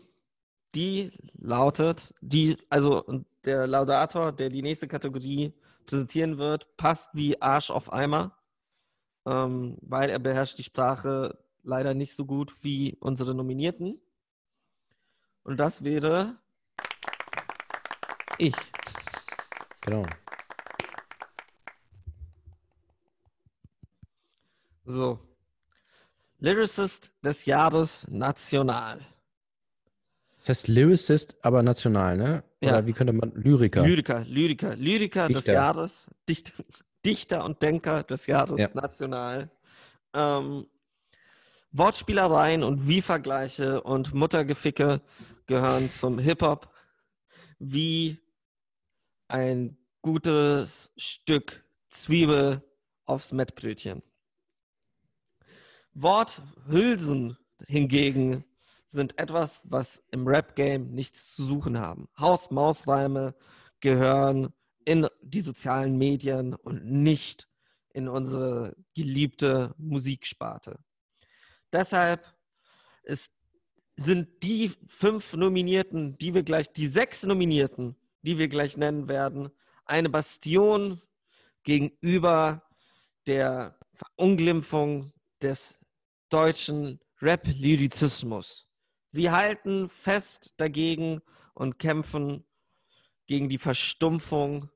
[0.74, 5.54] die lautet, die, also der Laudator, der die nächste Kategorie
[5.86, 8.36] präsentieren wird, passt wie Arsch auf Eimer,
[9.26, 14.00] ähm, weil er beherrscht die Sprache leider nicht so gut wie unsere Nominierten.
[15.44, 16.36] Und das wäre
[18.38, 18.54] ich.
[19.80, 20.06] Genau.
[24.84, 25.18] So.
[26.38, 29.06] Lyricist des Jahres national.
[30.40, 32.44] Das heißt Lyricist, aber national, ne?
[32.62, 32.86] Oder Ja.
[32.86, 33.86] wie könnte man Lyriker?
[33.86, 35.52] Lyriker, Lyriker, Lyriker des Dichter.
[35.52, 36.52] Jahres, Dicht,
[37.04, 38.68] Dichter und Denker des Jahres Ja.
[38.74, 39.50] national.
[40.14, 40.66] Ähm,
[41.74, 45.00] Wortspielereien und Wie-Vergleiche und Muttergeficke
[45.46, 46.70] gehören zum Hip-Hop
[47.58, 48.18] wie
[49.28, 52.62] ein gutes Stück Zwiebel
[53.06, 54.02] aufs Mettbrötchen.
[55.94, 58.44] Worthülsen hingegen
[58.88, 62.06] sind etwas, was im Rap-Game nichts zu suchen haben.
[62.18, 63.34] Haus-Maus-Reime
[63.80, 64.52] gehören
[64.84, 67.48] in die sozialen Medien und nicht
[67.94, 70.78] in unsere geliebte Musiksparte.
[71.72, 72.24] Deshalb
[73.02, 73.32] ist,
[73.96, 79.50] sind die fünf Nominierten, die wir gleich, die sechs Nominierten, die wir gleich nennen werden,
[79.84, 81.00] eine Bastion
[81.62, 82.62] gegenüber
[83.26, 85.78] der Verunglimpfung des
[86.28, 88.68] deutschen Rap-Lyrizismus.
[89.08, 91.20] Sie halten fest dagegen
[91.54, 92.44] und kämpfen
[93.26, 94.70] gegen die Verstumpfung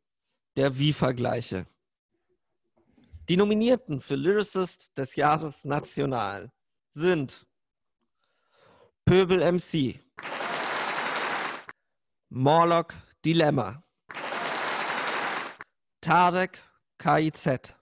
[0.56, 1.66] der Wie-Vergleiche.
[3.28, 6.52] Die Nominierten für Lyricist des Jahres National
[6.96, 7.46] sind
[9.04, 10.00] Pöbel MC,
[12.30, 13.82] Morlock Dilemma,
[16.00, 16.58] Tarek
[16.98, 17.74] KIZ,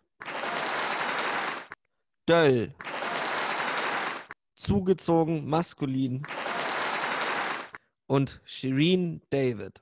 [2.29, 2.75] Döll,
[4.57, 6.27] zugezogen maskulin
[8.07, 9.81] und Shireen David.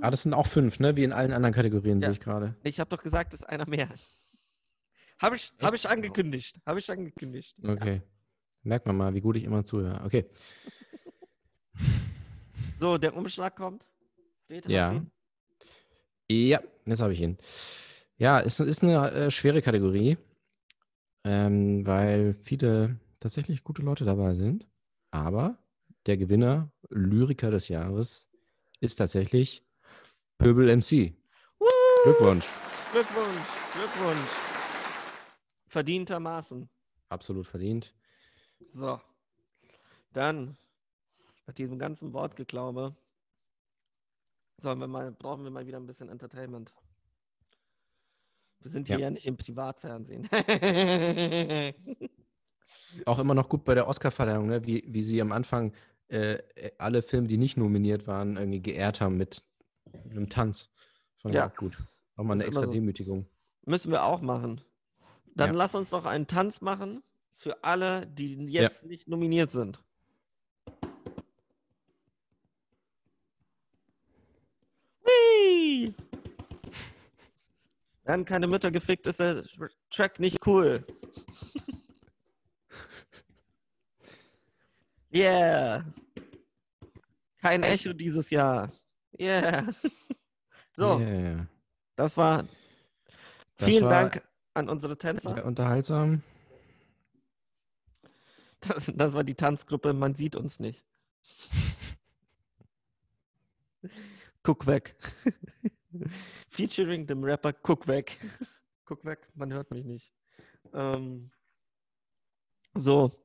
[0.00, 0.96] Ah, das sind auch fünf, ne?
[0.96, 2.08] Wie in allen anderen Kategorien, Ja.
[2.08, 2.56] sehe ich gerade.
[2.64, 3.88] Ich habe doch gesagt, es ist einer mehr.
[5.20, 6.60] Habe ich, hab ich angekündigt.
[6.64, 7.56] Habe ich angekündigt.
[7.62, 8.02] Okay.
[8.62, 10.02] Merkt man mal, wie gut ich immer zuhöre.
[10.04, 10.26] Okay.
[12.80, 13.84] So, der Umschlag kommt.
[14.46, 15.00] Fred, Ja.
[16.30, 17.38] Ja, jetzt habe ich ihn.
[18.18, 20.18] Ja, es ist eine äh, schwere Kategorie,
[21.24, 24.66] ähm, weil viele tatsächlich gute Leute dabei sind.
[25.10, 25.56] Aber
[26.06, 28.28] der Gewinner, Lyriker des Jahres,
[28.80, 29.64] ist tatsächlich
[30.36, 31.14] Pöbel MC.
[31.58, 31.66] Woo!
[32.04, 32.46] Glückwunsch.
[32.92, 34.30] Glückwunsch, Glückwunsch.
[35.68, 36.68] Verdientermaßen.
[37.08, 37.94] Absolut verdient.
[38.66, 39.00] So.
[40.12, 40.56] Dann,
[41.46, 42.96] nach diesem ganzen Wortgeglaube,
[44.56, 46.74] sollen wir mal, brauchen wir mal wieder ein bisschen Entertainment.
[48.60, 49.04] Wir sind hier Ja.
[49.04, 50.28] ja, nicht im Privatfernsehen.
[53.06, 54.66] Auch immer noch gut bei der Oscarverleihung, ne?
[54.66, 55.72] wie, wie sie am Anfang
[56.08, 56.38] äh,
[56.78, 59.44] alle Filme, die nicht nominiert waren, irgendwie geehrt haben mit
[60.10, 60.70] einem Tanz.
[61.18, 61.48] Fand Ja.
[61.48, 61.78] gut.
[62.16, 62.72] Auch mal eine extra so.
[62.72, 63.26] Demütigung.
[63.64, 64.60] Müssen wir auch machen.
[65.38, 65.56] Dann Ja.
[65.56, 67.00] lass uns doch einen Tanz machen
[67.36, 69.80] für alle, die jetzt nicht nominiert sind.
[75.04, 75.94] Whee!
[78.04, 79.44] Werden keine Mütter gefickt, ist der
[79.90, 80.84] Track nicht cool.
[85.10, 85.86] Yeah.
[87.40, 88.70] Kein Echo dieses Jahr.
[89.18, 89.66] Yeah.
[90.76, 91.46] So, Yeah.
[91.96, 92.44] das war.
[93.56, 94.22] Das Vielen war- Dank
[94.58, 95.34] an unsere Tänzer.
[95.34, 96.22] Sehr unterhaltsam.
[98.60, 100.84] Das, das war die Tanzgruppe, man sieht uns nicht.
[104.42, 104.96] Guck weg.
[106.48, 108.18] Featuring dem Rapper Guck weg.
[108.84, 110.12] Guck weg, man hört mich nicht.
[110.72, 111.30] Ähm,
[112.74, 113.22] so.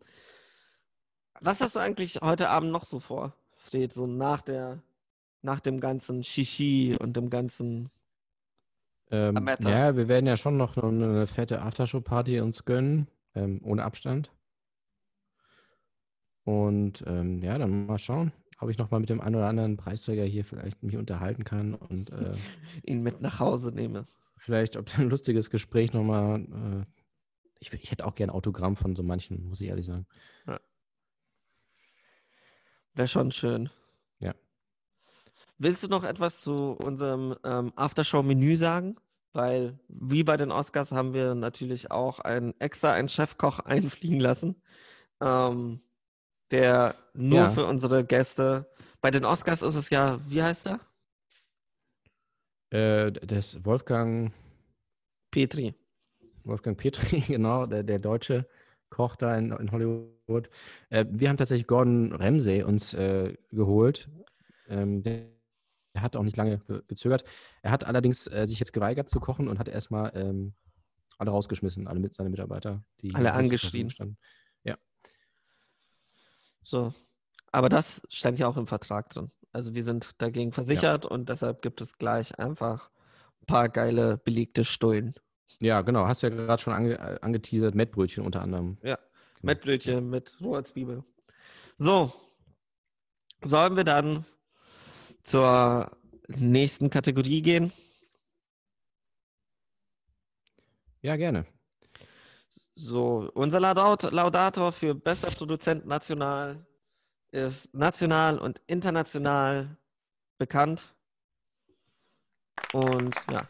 [1.39, 3.35] Was hast du eigentlich heute Abend noch so vor?
[3.65, 4.83] Steht so nach der,
[5.41, 7.89] nach dem ganzen Shishi und dem ganzen.
[9.13, 14.32] Ähm, ja, wir werden ja schon noch eine, fette Aftershow-Party uns gönnen, ähm, ohne Abstand.
[16.45, 19.78] Und ähm, ja, dann mal schauen, ob ich noch mal mit dem einen oder anderen
[19.78, 22.34] Preisträger hier vielleicht mich unterhalten kann und äh,
[22.84, 24.08] ihn mit nach Hause nehme.
[24.36, 26.39] vielleicht, ob ein lustiges Gespräch noch mal.
[26.39, 26.86] Äh,
[27.60, 30.08] ich, ich hätte auch gern Autogramm von so manchen, muss ich ehrlich sagen.
[32.95, 33.69] Wäre schon schön.
[34.19, 34.34] Ja.
[35.60, 38.97] Willst du noch etwas zu unserem ähm, Aftershow-Menü sagen?
[39.33, 44.61] Weil, wie bei den Oscars, haben wir natürlich auch einen extra einen Chefkoch einfliegen lassen,
[45.21, 45.81] ähm,
[46.51, 47.49] der nur Ja.
[47.49, 48.67] für unsere Gäste.
[49.01, 50.79] Bei den Oscars ist es ja, wie heißt er?
[52.71, 54.33] Äh, das Wolfgang,
[55.31, 55.73] Petri.
[56.43, 58.47] Wolfgang Petri, genau, der, der deutsche
[58.89, 60.49] Koch da in, in Hollywood.
[60.89, 64.09] Äh, wir haben tatsächlich Gordon Ramsay uns äh, geholt.
[64.67, 65.25] Ähm, der,
[65.93, 67.23] der hat auch nicht lange ge- gezögert.
[67.62, 70.53] Er hat allerdings äh, sich jetzt geweigert zu kochen und hat erstmal ähm,
[71.17, 73.89] alle rausgeschmissen, alle mit seine Mitarbeiter, die Alle angeschrien.
[73.89, 74.17] Standen.
[76.65, 76.93] So.
[77.51, 79.32] Aber das stand ja auch im Vertrag drin.
[79.51, 82.89] Also wir sind dagegen versichert und deshalb gibt es gleich einfach
[83.41, 85.13] ein paar geile belegte Stullen.
[85.60, 88.77] Ja, genau, hast ja gerade schon ange, äh, angeteasert, Mettbrötchen unter anderem.
[88.82, 89.51] Ja, Genau.
[89.51, 91.03] Mettbrötchen mit roher Zwiebel.
[91.77, 92.13] So,
[93.43, 94.25] sollen wir dann
[95.23, 95.91] zur
[96.27, 97.71] nächsten Kategorie gehen?
[101.01, 101.45] Ja, gerne.
[102.75, 106.65] So, unser Laudator für bester Produzent national
[107.31, 109.77] ist national und international
[110.38, 110.95] bekannt.
[112.73, 113.45] Und ja,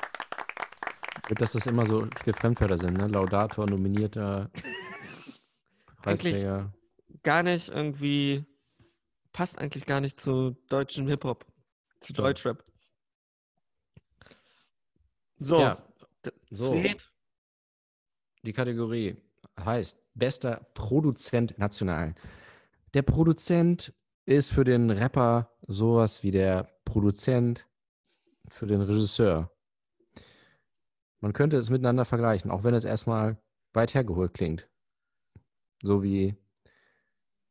[1.28, 3.08] Wird, dass das immer so viele Fremdwörter sind, ne?
[3.08, 4.52] Laudator, nominierter,
[6.06, 6.74] Eigentlich- Preisträger.
[7.24, 8.44] gar nicht irgendwie,
[9.32, 11.46] passt eigentlich gar nicht zu deutschem Hip-Hop,
[12.04, 12.14] zu.
[12.14, 12.64] Deutschrap.
[15.40, 15.84] So, Ja,
[16.52, 16.82] so.
[18.44, 19.18] Die Kategorie
[19.60, 22.16] heißt bester Produzent national.
[22.94, 23.94] Der Produzent
[24.26, 27.68] ist für den Rapper sowas wie der Produzent
[28.50, 29.52] für den Regisseur.
[31.20, 33.42] Man könnte es miteinander vergleichen, auch wenn es erstmal
[33.74, 34.70] weit hergeholt klingt.
[35.82, 36.36] So wie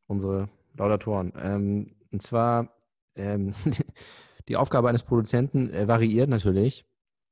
[0.06, 1.32] unsere Laudatoren.
[1.36, 2.74] Ähm, und zwar,
[3.14, 3.54] ähm,
[4.48, 6.84] die Aufgabe eines Produzenten äh, variiert natürlich.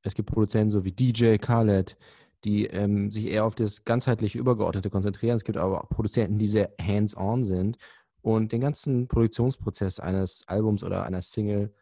[0.03, 1.97] Es gibt Produzenten so wie DJ Khaled,
[2.43, 5.35] die ähm, sich eher auf das ganzheitliche Übergeordnete konzentrieren.
[5.35, 7.77] Es gibt aber auch Produzenten, die sehr hands-on sind
[8.21, 11.73] und den ganzen Produktionsprozess eines Albums oder einer Single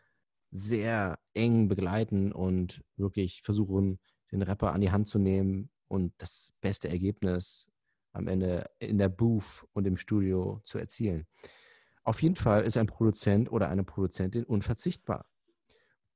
[0.52, 4.00] sehr eng begleiten und wirklich versuchen,
[4.32, 7.68] den Rapper an die Hand zu nehmen und das beste Ergebnis
[8.14, 11.28] am Ende in der Booth und im Studio zu erzielen.
[12.10, 15.30] Auf jeden Fall ist ein Produzent oder eine Produzentin unverzichtbar.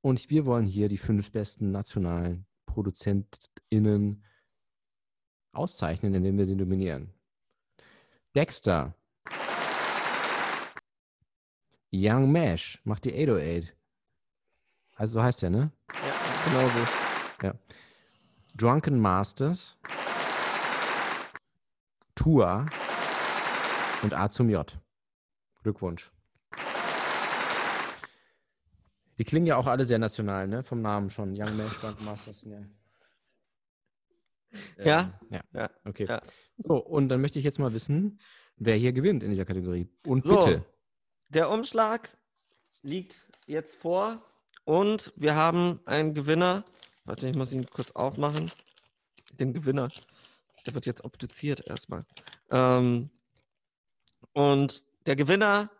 [0.00, 4.24] Und wir wollen hier die fünf besten nationalen ProduzentInnen
[5.52, 7.14] auszeichnen, indem wir sie nominieren.
[8.34, 8.96] Dexter.
[11.92, 13.76] Young Mesh macht die 808.
[14.96, 15.70] Also so heißt er, ne?
[15.92, 17.54] ja, genauso.
[18.56, 19.78] Drunken Masters.
[22.16, 22.66] Tua
[24.02, 24.76] und A zum J.
[25.64, 26.12] Glückwunsch.
[29.18, 30.62] Die klingen ja auch alle sehr national, ne?
[30.62, 31.30] Vom Namen schon.
[31.30, 31.70] Young Man,
[32.04, 32.60] Masters, ja.
[34.78, 35.00] Ja.
[35.00, 35.40] Ähm, ja.
[35.52, 35.70] Ja.
[35.84, 36.06] Okay.
[36.08, 36.22] Ja.
[36.58, 38.20] So, und dann möchte ich jetzt mal wissen,
[38.56, 39.88] wer hier gewinnt in dieser Kategorie.
[40.06, 40.38] Und So.
[40.38, 40.64] bitte.
[41.30, 42.16] Der Umschlag
[42.82, 44.22] liegt jetzt vor
[44.64, 46.64] und wir haben einen Gewinner.
[47.04, 48.50] Warte, ich muss ihn kurz aufmachen.
[49.32, 49.88] Den Gewinner.
[50.66, 52.04] Der wird jetzt obduziert erstmal.
[52.50, 53.10] Ähm,
[54.32, 55.70] und der Gewinner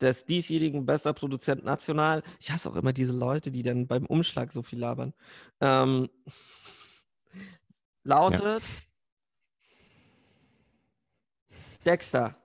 [0.00, 2.22] des diesjährigen Bester Produzent National.
[2.40, 5.14] Ich hasse auch immer diese Leute, die dann beim Umschlag so viel labern.
[5.60, 6.08] Ähm,
[8.02, 8.62] lautet
[11.84, 12.36] Dexter.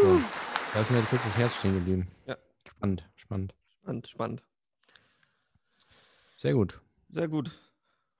[0.00, 0.24] Glückwunsch.
[0.72, 2.08] Da ist mir kurz das Herz stehen geblieben.
[2.26, 2.36] Ja.
[2.66, 3.54] Spannend, spannend.
[3.68, 4.42] Spannend, spannend.
[6.36, 6.80] Sehr gut.
[7.10, 7.50] Sehr gut.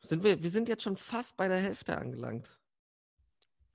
[0.03, 2.51] Sind wir, wir sind jetzt schon fast bei der Hälfte angelangt.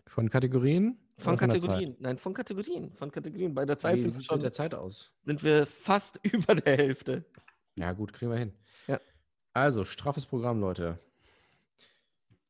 [0.08, 0.98] Von Kategorien?
[1.18, 1.96] Von Kategorien.
[2.00, 2.94] Nein, von Kategorien.
[2.94, 3.54] Von Kategorien.
[3.54, 3.98] Bei der Zeit?
[3.98, 5.12] Wie sind wir, schon, der Zeit aus?
[5.22, 7.26] sind wir fast über der Hälfte.
[7.76, 8.54] Ja, gut, kriegen wir hin.
[8.88, 9.00] Ja.
[9.54, 11.00] Also, straffes Programm, Leute.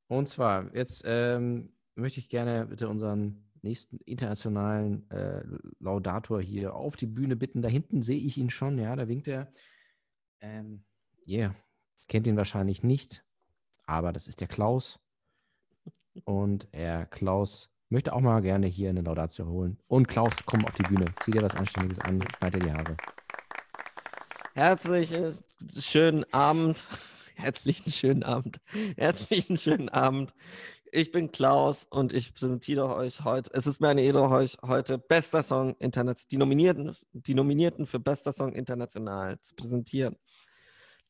[0.08, 5.44] Und zwar, jetzt ähm, möchte ich gerne bitte unseren nächsten internationalen äh,
[5.80, 7.62] Laudator hier auf die Bühne bitten.
[7.62, 9.52] Da hinten sehe ich ihn schon, ja, da winkt er.
[10.42, 10.84] Ähm,
[11.28, 11.56] yeah,
[12.08, 13.26] kennt ihn wahrscheinlich nicht,
[13.86, 15.00] aber das ist der Klaus.
[16.24, 19.78] Und er, Klaus, möchte auch mal gerne hier eine Laudatio holen.
[19.88, 21.14] Und Klaus, komm auf die Bühne.
[21.22, 22.98] Zieh dir was Anständiges an, schneid dir die Haare.
[24.54, 25.36] Herzlichen
[25.78, 26.84] schönen Abend.
[27.36, 28.60] Herzlichen schönen Abend.
[28.96, 30.34] Herzlichen schönen Abend.
[30.92, 33.50] Ich bin Klaus und ich präsentiere euch heute.
[33.54, 38.00] Es ist mir eine Ehre, euch heute bester Song international, die Nominierten, die Nominierten für
[38.00, 40.16] bester Song international zu präsentieren.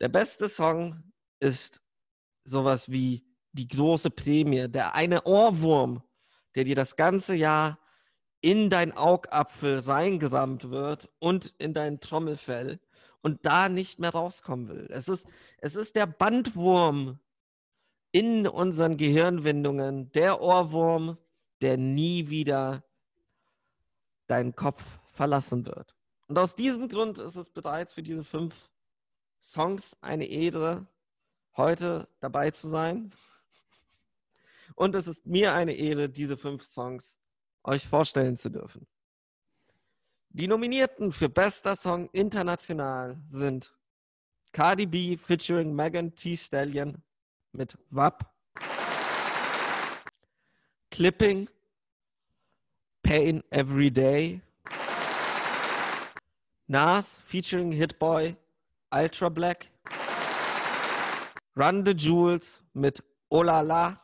[0.02, 1.04] Der beste Song
[1.40, 1.82] ist
[2.44, 6.02] sowas wie die große Prämie, der eine Ohrwurm,
[6.56, 7.78] der dir das ganze Jahr
[8.42, 12.80] in dein Augapfel reingerammt wird und in dein Trommelfell
[13.22, 14.88] und da nicht mehr rauskommen will.
[14.92, 15.26] Es ist,
[15.58, 17.20] es ist der Bandwurm
[18.12, 21.18] in unseren Gehirnwindungen, der Ohrwurm,
[21.62, 22.84] der nie wieder
[24.28, 25.96] deinen Kopf verlassen wird.
[26.28, 28.70] Und aus diesem Grund ist es bereits für diese fünf
[29.42, 30.88] Songs eine Ehre,
[31.58, 33.12] heute dabei zu sein.
[34.76, 37.18] Und es ist mir eine Ehre, diese fünf Songs
[37.64, 38.86] euch vorstellen zu dürfen.
[40.30, 43.74] Die Nominierten für bester Song international sind
[44.52, 47.02] Cardi B featuring Megan Thee Stallion
[47.54, 48.26] mit WAP,
[50.92, 51.48] Clipping,
[53.02, 54.42] Pain Every Day,
[56.68, 58.36] Nas featuring Hitboy,
[58.92, 59.72] Ultra Black,
[61.56, 64.02] Run the Jewels mit Olala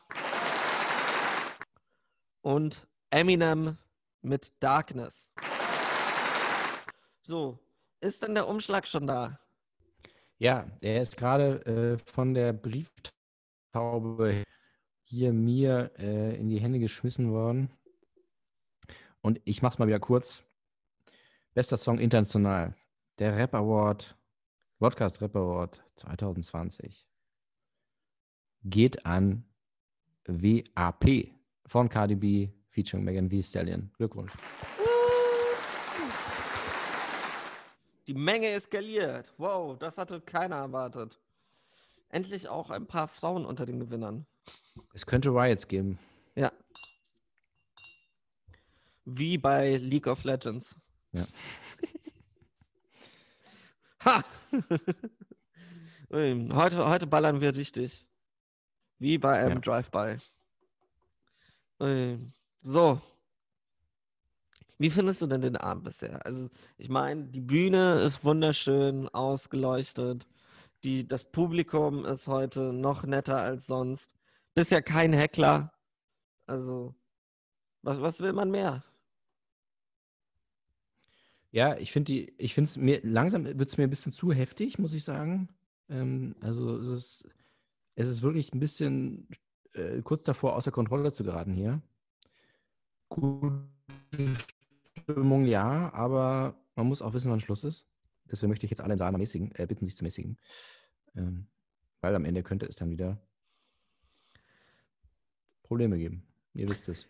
[2.41, 3.77] und Eminem
[4.21, 5.31] mit Darkness.
[7.23, 7.59] So,
[7.99, 9.39] ist denn der Umschlag schon da?
[10.37, 14.43] Ja, er ist gerade äh, von der Brieftaube
[15.03, 17.69] hier mir äh, in die Hände geschmissen worden.
[19.21, 20.43] Und ich mach's mal wieder kurz.
[21.53, 22.75] Bester Song international.
[23.19, 24.17] Der Rap Award,
[24.79, 27.05] Podcast Rap Award 2020
[28.63, 29.43] geht an
[30.25, 31.31] WAP
[31.65, 33.91] von Cardi B featuring Megan Thee Stallion.
[33.97, 34.31] Glückwunsch.
[38.07, 39.33] Die Menge eskaliert.
[39.37, 41.19] Wow, das hatte keiner erwartet.
[42.09, 44.25] Endlich auch ein paar Frauen unter den Gewinnern.
[44.93, 45.97] Es könnte Riots geben.
[46.35, 46.51] Ja.
[49.05, 50.75] Wie bei League of Legends.
[51.11, 51.25] Ja.
[54.05, 54.23] ha!
[56.11, 58.05] Heute, heute ballern wir richtig.
[58.99, 59.59] Wie bei einem Ja.
[59.61, 60.17] Drive-By.
[61.81, 62.19] Ui.
[62.61, 63.01] So.
[64.77, 66.23] Wie findest du denn den Abend bisher?
[66.25, 70.27] Also, ich meine, die Bühne ist wunderschön ausgeleuchtet.
[70.83, 74.13] Die, das Publikum ist heute noch netter als sonst.
[74.53, 75.73] Bisher kein Heckler.
[76.45, 76.93] Also,
[77.81, 78.83] was, was will man mehr?
[81.51, 84.31] Ja, ich finde die, ich finde es mir, langsam wird es mir ein bisschen zu
[84.31, 85.49] heftig, muss ich sagen.
[85.89, 87.29] Ähm, also es ist,
[87.95, 89.27] es ist wirklich ein bisschen
[89.73, 91.81] äh, kurz davor, außer Kontrolle zu geraten hier.
[93.09, 93.67] Gute
[94.97, 97.87] Stimmung, ja, aber man muss auch wissen, wann Schluss ist.
[98.25, 100.37] Deswegen möchte ich jetzt alle da mäßigen, äh, bitten, sich zu mäßigen.
[101.15, 101.47] Ähm,
[102.01, 103.21] weil am Ende könnte es dann wieder
[105.63, 106.25] Probleme geben.
[106.53, 107.07] Ihr wisst es.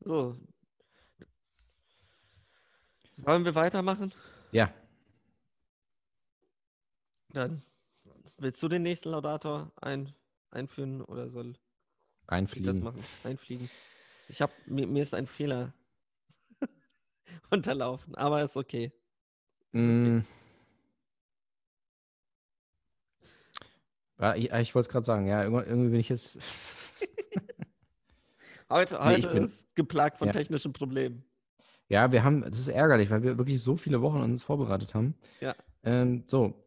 [0.00, 0.36] So.
[3.12, 4.12] Sollen wir weitermachen?
[4.52, 4.72] Ja,
[7.34, 7.62] Dann
[8.38, 10.14] willst du den nächsten Laudator ein,
[10.54, 11.54] einführen oder soll
[12.52, 13.02] ich das machen?
[13.24, 13.68] Einfliegen.
[14.28, 15.74] Ich habe mir, mir ist ein Fehler
[17.50, 18.92] unterlaufen, aber ist okay.
[19.72, 20.20] Mm.
[24.18, 26.38] Ja, ich ich wollte es gerade sagen, ja, irgendwie, bin ich jetzt.
[28.70, 30.32] Heute, Nee, heute bin- ist geplagt von Ja.
[30.32, 31.22] technischen Problemen.
[31.88, 35.14] Ja, wir haben, das ist ärgerlich, weil wir wirklich so viele Wochen uns vorbereitet haben.
[35.40, 35.54] Ja.
[35.82, 36.66] Ähm, so.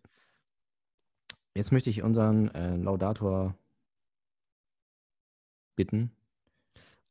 [1.56, 3.58] Jetzt möchte ich unseren äh, Laudator
[5.78, 6.12] bitten.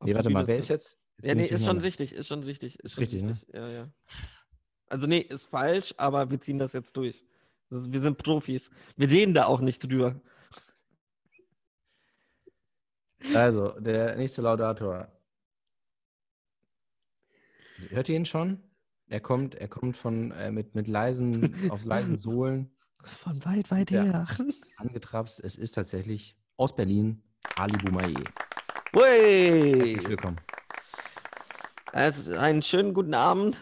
[0.05, 0.99] Nee, warte mal, wer ist jetzt?
[1.17, 2.79] jetzt Ja, nee, ist schon richtig, ist schon richtig.
[2.81, 3.35] Ist schon richtig, ne?
[3.55, 3.89] Ja, ja.
[4.89, 7.25] Also nee, ist falsch, aber wir ziehen das jetzt durch.
[7.71, 8.71] Das, wir sind Profis.
[8.97, 10.21] Wir reden da auch nicht drüber.
[13.35, 15.11] Also, der nächste Laudator.
[17.89, 18.63] Hört ihr ihn schon?
[19.09, 22.71] Er kommt, er kommt von äh, mit, mit leisen, auf leisen Sohlen
[23.03, 24.03] Von weit, weit Ja.
[24.03, 24.27] her.
[24.77, 25.41] angetrapst.
[25.43, 27.23] Es ist tatsächlich aus Berlin
[27.55, 28.23] Ali Boumaier.
[28.95, 29.03] Hui!
[29.03, 30.41] Herzlich willkommen.
[31.93, 33.61] Also einen schönen guten Abend.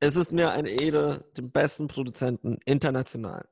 [0.00, 3.48] Es ist mir eine Ehre, den besten Produzenten international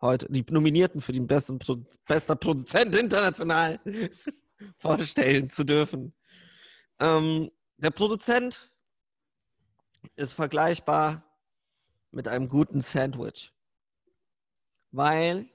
[0.00, 1.76] heute, die Nominierten für den besten Pro
[2.06, 3.80] bester Produzent international
[4.78, 6.14] vorstellen zu dürfen.
[7.00, 8.70] Ähm, der Produzent
[10.16, 11.24] ist vergleichbar
[12.10, 13.52] mit einem guten Sandwich,
[14.90, 15.48] weil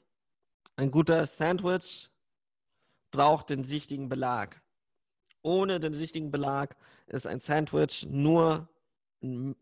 [0.76, 2.10] ein guter Sandwich
[3.14, 4.62] braucht den richtigen Belag.
[5.44, 6.76] Ohne den richtigen Belag
[7.08, 8.68] ist ein Sandwich nur
[9.22, 9.56] ein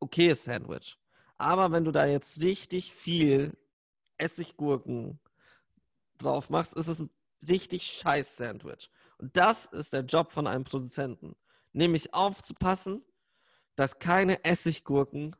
[0.00, 0.98] okayes Sandwich.
[1.36, 3.56] Aber wenn du da jetzt richtig viel
[4.18, 5.20] Essiggurken
[6.18, 7.10] drauf machst, ist es ein
[7.46, 8.90] richtig scheiß Sandwich.
[9.18, 11.36] Und das ist der Job von einem Produzenten.
[11.72, 13.04] Nämlich aufzupassen,
[13.76, 15.36] dass keine Essiggurken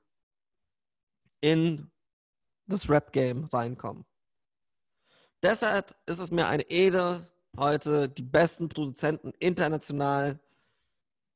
[1.40, 1.90] in
[2.66, 4.04] das Rap-Game reinkommen.
[5.42, 7.26] Deshalb ist es mir eine Ehre,
[7.56, 10.38] heute die besten Produzenten international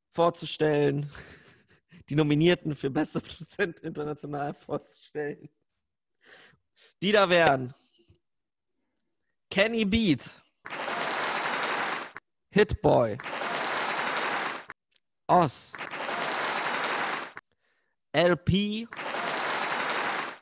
[0.08, 1.10] vorzustellen,
[2.08, 5.48] die Nominierten für bester Produzent international vorzustellen.
[7.02, 7.74] Die da wären
[9.50, 10.42] Kenny Beat,
[12.50, 13.16] Hitboy,
[15.26, 15.72] Oz,
[18.12, 18.86] LP,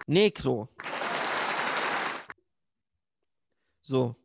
[0.06, 0.68] Necro.
[3.82, 4.16] So.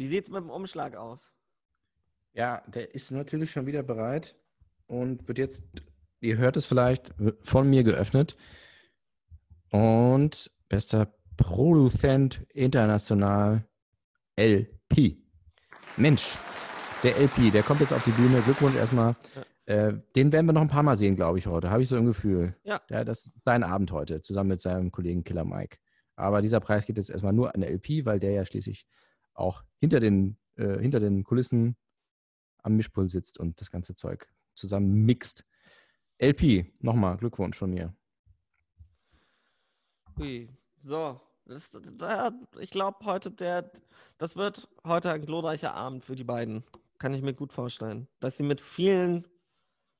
[0.00, 1.30] Wie sieht's mit dem Umschlag aus?
[2.32, 4.34] Ja, der ist natürlich schon wieder bereit
[4.86, 5.66] und wird jetzt,
[6.20, 8.34] ihr hört es vielleicht, von mir geöffnet.
[9.70, 13.68] Und bester Produzent international
[14.38, 15.18] LP.
[15.98, 16.38] Mensch,
[17.02, 18.42] der LP, der kommt jetzt auf die Bühne.
[18.42, 19.16] Glückwunsch erstmal.
[19.66, 21.68] Äh, den werden wir noch ein paar Mal sehen, glaube ich, heute.
[21.70, 22.56] Habe ich so ein Gefühl.
[22.64, 22.80] Ja.
[22.88, 25.76] Der, das ist sein Abend heute, zusammen mit seinem Kollegen Killer Mike.
[26.16, 28.86] Aber dieser Preis geht jetzt erstmal nur an der LP, weil der ja schließlich
[29.40, 31.76] auch hinter den, äh, hinter den Kulissen
[32.62, 35.44] am Mischpult sitzt und das ganze Zeug zusammen mixt.
[36.18, 37.94] LP, nochmal Glückwunsch von mir.
[40.18, 40.48] Hui.
[40.82, 41.20] So.
[41.46, 42.30] Das, da,
[42.60, 43.72] ich glaube, heute der,
[44.18, 46.62] das wird heute ein glorreicher Abend für die beiden.
[46.98, 48.06] Kann ich mir gut vorstellen.
[48.20, 49.26] Dass sie mit vielen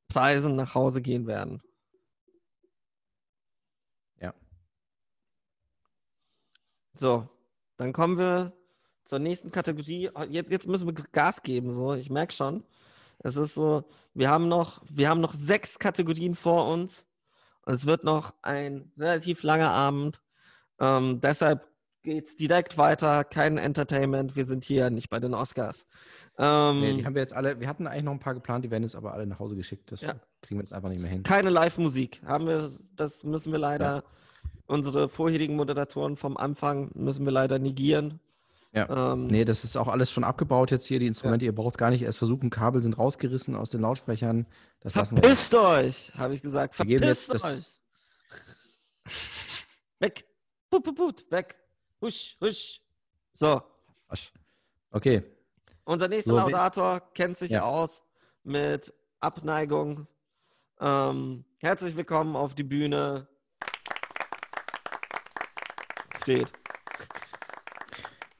[0.06, 1.60] Preisen nach Hause gehen werden.
[4.20, 4.32] Ja.
[6.92, 7.28] So,
[7.78, 8.52] dann kommen wir
[9.10, 10.08] zur nächsten Kategorie.
[10.30, 11.94] Jetzt, jetzt müssen wir Gas geben, so.
[11.94, 12.62] Ich merke schon.
[13.18, 13.82] Es ist so,
[14.14, 17.04] wir haben noch, wir haben noch sechs Kategorien vor uns.
[17.66, 20.22] Und es wird noch ein relativ langer Abend.
[20.78, 21.66] Ähm, deshalb
[22.04, 23.24] geht es direkt weiter.
[23.24, 24.36] Kein Entertainment.
[24.36, 25.86] Wir sind hier nicht bei den Oscars.
[26.38, 28.70] Ähm, Nee, die haben wir jetzt alle, wir hatten eigentlich noch ein paar geplant, die
[28.70, 29.90] werden jetzt aber alle nach Hause geschickt.
[29.90, 30.14] Das Ja.
[30.40, 31.24] kriegen wir jetzt einfach nicht mehr hin.
[31.24, 32.22] keine Live-Musik.
[32.24, 34.04] Haben wir, das müssen wir leider,
[34.66, 38.20] unsere vorherigen Moderatoren vom Anfang müssen wir leider negieren.
[38.72, 39.12] Ja.
[39.12, 41.44] Ähm, Nee, das ist auch alles schon abgebaut jetzt hier, die Instrumente.
[41.44, 42.50] Ihr braucht gar nicht erst versuchen.
[42.50, 44.46] Kabel sind rausgerissen aus den Lautsprechern.
[44.80, 44.92] Das.
[44.92, 46.76] Verpisst euch, habe ich gesagt.
[46.76, 47.72] Verpisst euch.
[49.98, 50.24] Weg.
[50.70, 51.30] Put, put, put.
[51.32, 51.56] Weg.
[52.00, 52.80] Husch, husch.
[53.32, 53.60] So.
[54.92, 55.22] Okay.
[55.84, 57.62] unser nächster So, Laudator kennt sich Ja.
[57.62, 58.02] aus
[58.42, 60.06] mit Abneigung.
[60.80, 63.28] Ähm, herzlich willkommen auf die Bühne.
[66.22, 66.52] Steht.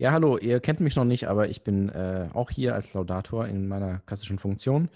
[0.01, 3.47] Ja, hallo, ihr kennt mich noch nicht, aber ich bin äh, auch hier als Laudator
[3.47, 4.89] in meiner klassischen Funktion.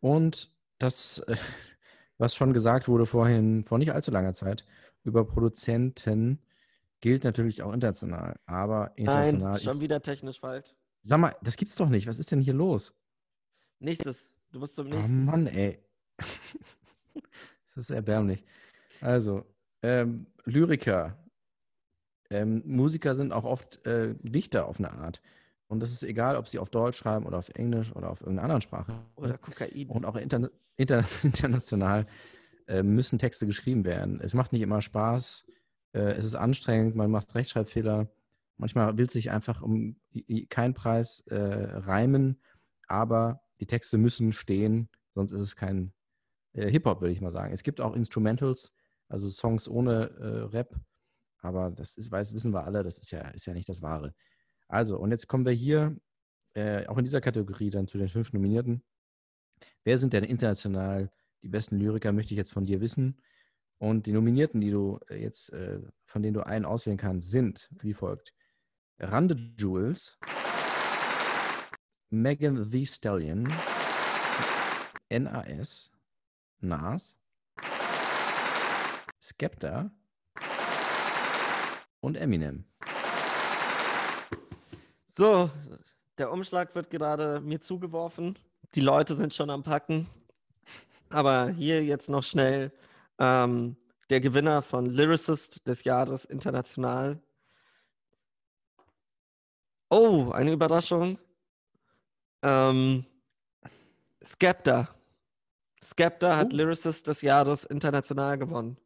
[0.00, 1.36] Und das, äh,
[2.16, 4.64] was schon gesagt wurde vorhin, vor nicht allzu langer Zeit,
[5.04, 6.38] über Produzenten
[7.02, 8.40] gilt natürlich auch international.
[8.46, 9.80] Aber international Nein, schon ist.
[9.82, 10.70] wieder technisch falsch.
[11.02, 12.06] Sag mal, das gibt's doch nicht.
[12.06, 12.94] Was ist denn hier los?
[13.80, 14.30] Nächstes.
[14.50, 15.26] Du musst zum Oh nächsten.
[15.26, 15.78] Mann, ey.
[17.74, 18.42] das ist erbärmlich.
[19.02, 19.44] Also,
[19.82, 21.18] ähm, Lyriker.
[22.32, 25.20] Ähm, Musiker sind auch oft äh, Dichter auf eine Art.
[25.68, 28.44] Und das ist egal, ob sie auf Deutsch schreiben oder auf Englisch oder auf irgendeiner
[28.44, 28.94] anderen Sprache.
[29.16, 29.88] Oder Kokain.
[29.88, 32.06] Und auch interna inter international
[32.66, 34.20] äh, müssen Texte geschrieben werden.
[34.22, 35.44] Es macht nicht immer Spaß,
[35.92, 38.08] äh, es ist anstrengend, man macht Rechtschreibfehler.
[38.56, 39.96] Manchmal will sich einfach um
[40.48, 42.40] keinen Preis äh, reimen,
[42.86, 45.92] aber die Texte müssen stehen, sonst ist es kein
[46.52, 47.52] äh, Hip-Hop, würde ich mal sagen.
[47.52, 48.72] Es gibt auch Instrumentals,
[49.08, 50.74] also Songs ohne äh, Rap,
[51.42, 54.14] aber das ist, weiß, wissen wir alle, das ist ja, ist ja nicht das Wahre.
[54.68, 55.96] Also, und jetzt kommen wir hier
[56.54, 58.82] äh, auch in dieser Kategorie dann zu den fünf Nominierten.
[59.84, 61.10] Wer sind denn international
[61.42, 63.20] die besten Lyriker, möchte ich jetzt von dir wissen.
[63.78, 67.68] Und die Nominierten, die du äh, jetzt, äh, von denen du einen auswählen kannst, sind
[67.82, 68.32] wie folgt:
[69.00, 70.18] Rande Jules,
[72.10, 73.52] Megan The Stallion,
[75.10, 75.90] NAS,
[76.60, 77.16] Nas,
[79.20, 79.90] Skepta
[82.02, 82.64] und Eminem.
[85.08, 85.50] So,
[86.18, 88.38] der Umschlag wird gerade mir zugeworfen.
[88.74, 90.06] Die Leute sind schon am Packen.
[91.10, 92.72] Aber hier jetzt noch schnell
[93.18, 93.76] ähm,
[94.10, 97.20] der Gewinner von Lyricist des Jahres international.
[99.90, 101.18] Oh, eine Überraschung.
[102.42, 103.04] Ähm,
[104.24, 104.88] Skepta.
[105.84, 106.56] Skepta hat Oh.
[106.56, 108.78] Lyricist des Jahres international gewonnen.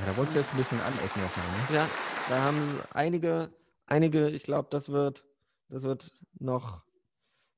[0.00, 1.70] Ja, da wolltest du jetzt ein bisschen anecken wahrscheinlich.
[1.70, 1.76] Ne?
[1.76, 1.90] Ja,
[2.32, 3.52] da haben sie einige,
[3.84, 5.22] einige, ich glaube, das wird,
[5.68, 6.82] das wird noch,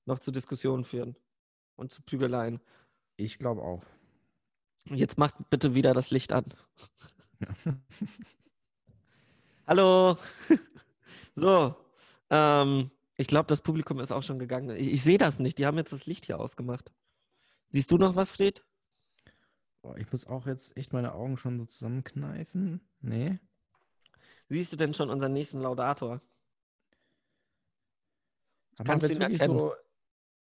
[0.04, 1.14] noch zu Diskussionen führen
[1.76, 2.60] und zu Prügeleien.
[3.16, 3.84] Ich glaube auch.
[4.86, 6.44] Jetzt macht bitte wieder das Licht an.
[9.68, 10.18] Hallo.
[11.36, 11.76] so,
[12.30, 14.70] ähm, ich glaube, das Publikum ist auch schon gegangen.
[14.70, 15.58] Ich, ich sehe das nicht.
[15.58, 16.92] Die haben jetzt das Licht hier ausgemacht.
[17.68, 18.64] Siehst du noch was, Fred?
[19.98, 22.80] Ich muss auch jetzt echt meine Augen schon so zusammenkneifen.
[23.00, 23.38] Nee.
[24.48, 26.20] Siehst du denn schon unseren nächsten Laudator?
[28.76, 29.58] Aber Kannst du ihn erkennen?
[29.58, 29.74] so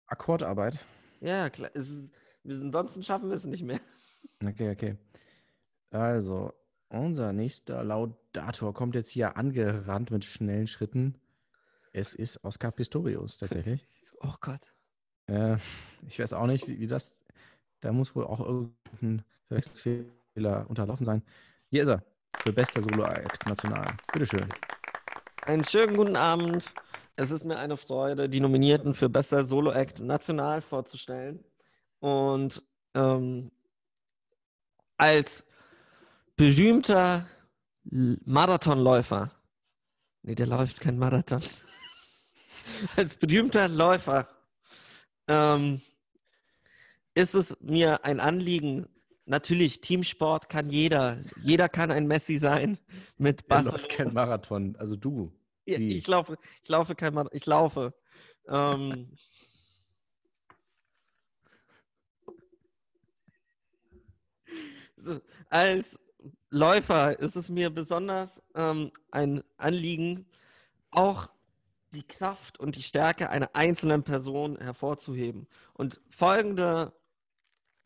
[0.07, 0.77] Akkordarbeit?
[1.19, 1.73] Ja, klar.
[1.75, 2.09] Ist,
[2.43, 3.79] wir, ansonsten schaffen wir es nicht mehr.
[4.45, 4.97] Okay, okay.
[5.89, 6.51] Also,
[6.89, 11.15] unser nächster Laudator kommt jetzt hier angerannt mit schnellen Schritten.
[11.93, 13.85] Es ist Oscar Pistorius tatsächlich.
[14.21, 14.61] Oh Gott.
[15.27, 15.57] äh,
[16.07, 17.25] ich weiß auch nicht, wie, wie das.
[17.81, 21.23] Da muss wohl auch irgendein Verwechslungsfehler unterlaufen sein.
[21.69, 22.03] Hier ist er.
[22.41, 23.97] Für bester Solo-Act national.
[24.11, 24.49] Bitteschön.
[25.43, 26.73] Einen schönen guten Abend.
[27.15, 31.43] Es ist mir eine Freude, die Nominierten für bester Solo-Act national vorzustellen.
[31.99, 32.63] Und
[32.95, 33.51] ähm,
[34.97, 35.45] als
[36.35, 37.27] berühmter
[37.83, 39.31] Marathonläufer,
[40.21, 41.41] nee, der läuft kein Marathon,
[42.95, 44.27] als berühmter Läufer
[45.27, 45.81] ähm,
[47.13, 48.87] ist es mir ein Anliegen,
[49.25, 52.77] natürlich, Teamsport kann jeder, jeder kann ein Messi sein
[53.17, 53.77] mit Er Barcelona.
[53.77, 54.75] läuft kein Marathon.
[54.77, 55.31] Also du.
[55.65, 57.93] Ja, ich laufe, ich laufe kein Marathon, ich laufe.
[58.47, 59.15] Ähm,
[64.97, 65.97] so, als
[66.49, 70.25] Läufer ist es mir besonders ähm, ein Anliegen,
[70.91, 71.29] auch
[71.93, 75.47] die Kraft und die Stärke einer einzelnen Person hervorzuheben.
[75.73, 76.93] Und folgende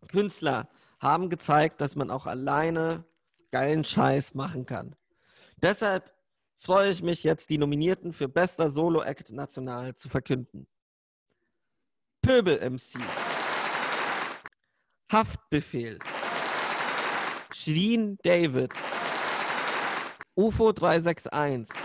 [0.08, 0.70] Künstler
[1.00, 3.04] haben gezeigt, dass man auch alleine
[3.52, 4.96] geilen Scheiß machen kann.
[5.58, 6.12] Deshalb
[6.58, 10.68] freue ich mich jetzt, die Nominierten für bester Solo-Act national zu verkünden.
[12.22, 13.00] Pöbel MC.
[15.12, 16.00] Haftbefehl.
[17.54, 18.74] Shirin David.
[20.36, 21.76] UFO 361.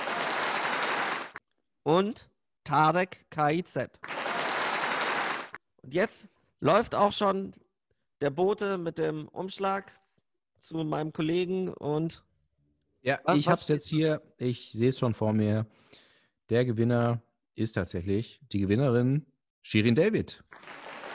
[1.84, 2.28] Und
[2.64, 3.88] Tarek KIZ.
[5.82, 6.28] Und jetzt
[6.60, 7.54] läuft auch schon
[8.22, 9.92] der Bote mit dem Umschlag
[10.60, 12.24] zu meinem Kollegen und
[13.02, 14.22] Ja, Was- ich habe es jetzt hier.
[14.38, 15.66] Ich sehe es schon vor mir.
[16.50, 17.20] Der Gewinner
[17.56, 19.26] ist tatsächlich die Gewinnerin
[19.60, 20.42] Shirin David.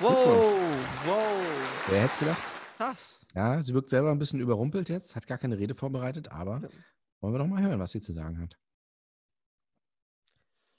[0.01, 0.13] wow,
[1.05, 2.43] wow, Wer hätte es gedacht?
[2.75, 3.19] krass.
[3.33, 6.69] Ja, sie wirkt selber ein bisschen überrumpelt jetzt, hat gar keine Rede vorbereitet, aber Ja.
[7.21, 8.57] wollen wir doch mal hören, was sie zu sagen hat.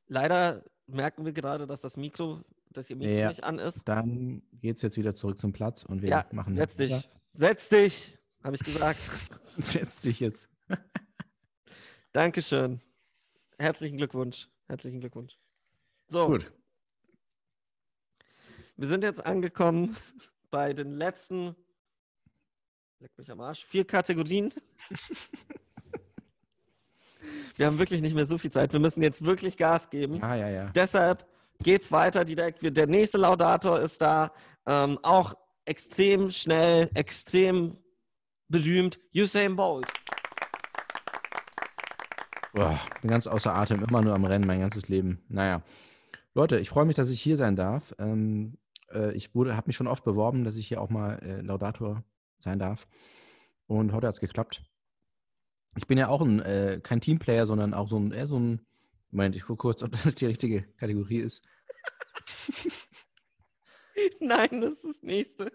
[0.07, 2.43] Leider merken wir gerade, dass das Mikro,
[2.73, 3.29] dass ihr Mikro Ja.
[3.29, 3.83] nicht an ist.
[3.87, 6.55] Dann geht es jetzt wieder zurück zum Platz und wir Ja, machen.
[6.57, 6.91] setz dich.
[6.93, 7.09] weiter.
[7.35, 8.99] Setz dich, habe ich gesagt.
[9.59, 10.49] Setz dich jetzt.
[12.13, 12.81] Dankeschön.
[13.59, 14.49] Herzlichen Glückwunsch.
[14.67, 15.39] Herzlichen Glückwunsch.
[16.07, 16.53] So, Gut.
[18.77, 19.97] wir sind jetzt angekommen
[20.51, 21.55] bei den letzten,
[23.01, 24.53] leck mich am Arsch, vier Kategorien.
[27.57, 28.73] Wir haben wirklich nicht mehr so viel Zeit.
[28.73, 30.17] Wir müssen jetzt wirklich Gas geben.
[30.17, 30.71] Ja, ja, ja.
[30.71, 31.27] Deshalb
[31.63, 32.61] geht's weiter direkt.
[32.63, 34.33] Der nächste Laudator ist da.
[34.67, 35.35] Ähm, auch
[35.65, 37.79] extrem schnell, extrem
[38.49, 38.99] berühmt.
[39.15, 39.89] Usain Bolt.
[42.53, 45.23] Boah, bin ganz außer Atem, immer nur am Rennen, mein ganzes Leben.
[45.29, 45.63] Naja.
[46.35, 47.95] Leute, ich freue mich, dass ich hier sein darf.
[47.99, 48.59] Ähm,
[48.93, 52.05] äh, ich habe mich schon oft beworben, dass ich hier auch mal äh, Laudator
[52.39, 52.87] sein darf.
[53.67, 54.63] Und heute hat es geklappt.
[55.77, 58.67] Ich bin ja auch ein, äh, kein Teamplayer, sondern auch so ein, eher so ein,
[59.11, 61.43] Moment, ich gucke kurz, ob das die richtige Kategorie ist.
[64.21, 65.51] Nein, das ist das nächste.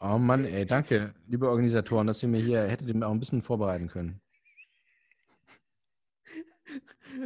[0.00, 3.20] Oh Mann, ey, danke, liebe Organisatoren, dass ihr mir hier hättet ihr mir auch ein
[3.20, 4.20] bisschen vorbereiten können.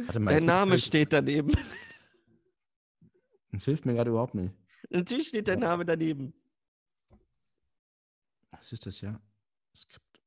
[0.05, 1.53] Warte mal, Der Name hilft- steht daneben.
[3.51, 4.53] Das hilft mir gerade überhaupt nicht.
[4.89, 6.33] Natürlich steht der Name daneben.
[8.51, 9.19] Was ist das ja?
[9.75, 10.21] Skript.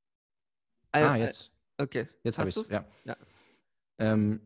[0.93, 1.53] Ah, jetzt.
[1.81, 2.09] Okay.
[2.22, 2.68] Jetzt habe Hast ich es.
[2.70, 2.85] Ja.
[3.05, 3.16] Ja.
[3.99, 4.41] Ähm,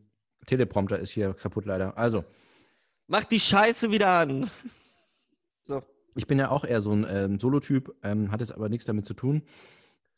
[0.45, 1.97] Teleprompter ist hier kaputt leider.
[1.97, 2.23] Also,
[3.07, 4.49] Mach die Scheiße wieder an.
[5.67, 5.81] So.
[6.15, 9.07] ich bin ja auch eher so ein ähm, Solo-Typ, ähm, hat jetzt aber nichts damit
[9.07, 9.41] zu tun.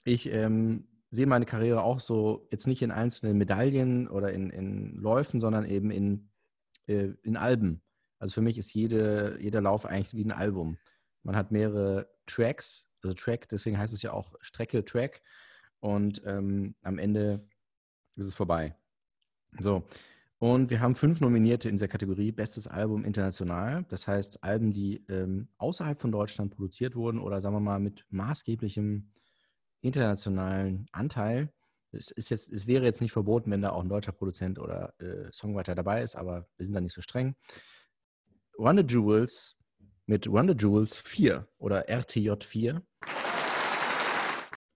[0.03, 4.97] Ich ähm, sehe meine Karriere auch so, jetzt nicht in einzelnen Medaillen oder in, in
[4.97, 6.32] Läufen, sondern eben in,
[6.88, 7.82] äh, in Alben.
[8.20, 10.78] Also für mich ist jede, jeder Lauf eigentlich wie ein Album.
[11.24, 15.22] Man hat mehrere Tracks, also Track, deswegen heißt es ja auch Strecke, Track.
[15.80, 17.47] Und ähm, am Ende
[18.15, 18.73] ist es vorbei.
[19.59, 19.84] So.
[20.39, 23.86] Und wir haben fünf Nominierte in dieser Kategorie Bestes Album international.
[23.89, 28.05] Das heißt, Alben, die ähm, außerhalb von Deutschland produziert wurden oder sagen wir mal mit
[28.09, 29.11] maßgeblichem
[29.82, 31.51] internationalen Anteil.
[31.91, 34.93] Es, ist jetzt, es wäre jetzt nicht verboten, wenn da auch ein deutscher Produzent oder
[34.99, 37.36] äh, Songwriter dabei ist, aber wir sind da nicht so streng.
[38.57, 39.55] The Jewels
[40.05, 42.82] mit the Jewels 4 oder RTJ 4.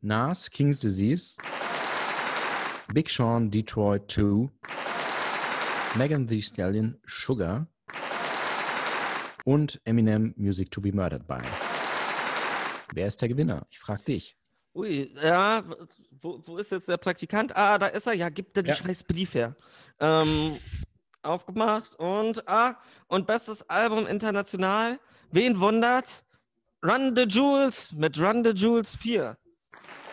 [0.02, 1.38] Nas, King's Disease.
[2.94, 4.50] Big Sean, Detroit 2.
[5.96, 7.68] Megan Thee Stallion, Sugar.
[9.46, 11.42] Und Eminem, Music to be Murdered by.
[12.94, 13.66] Wer ist der Gewinner?
[13.70, 14.36] Ich frage dich.
[14.74, 15.64] Ui, ja,
[16.22, 17.56] wo, wo ist jetzt der Praktikant?
[17.56, 18.14] Ah, da ist er.
[18.14, 18.76] Ja, gib dir den Ja.
[18.76, 19.56] scheiß Brief her.
[20.00, 20.58] Ähm,
[21.22, 22.78] aufgemacht und, ah,
[23.08, 25.00] und bestes Album international.
[25.32, 26.24] Wen wundert?
[26.84, 29.38] Run the Jewels mit Run the Jewels 4.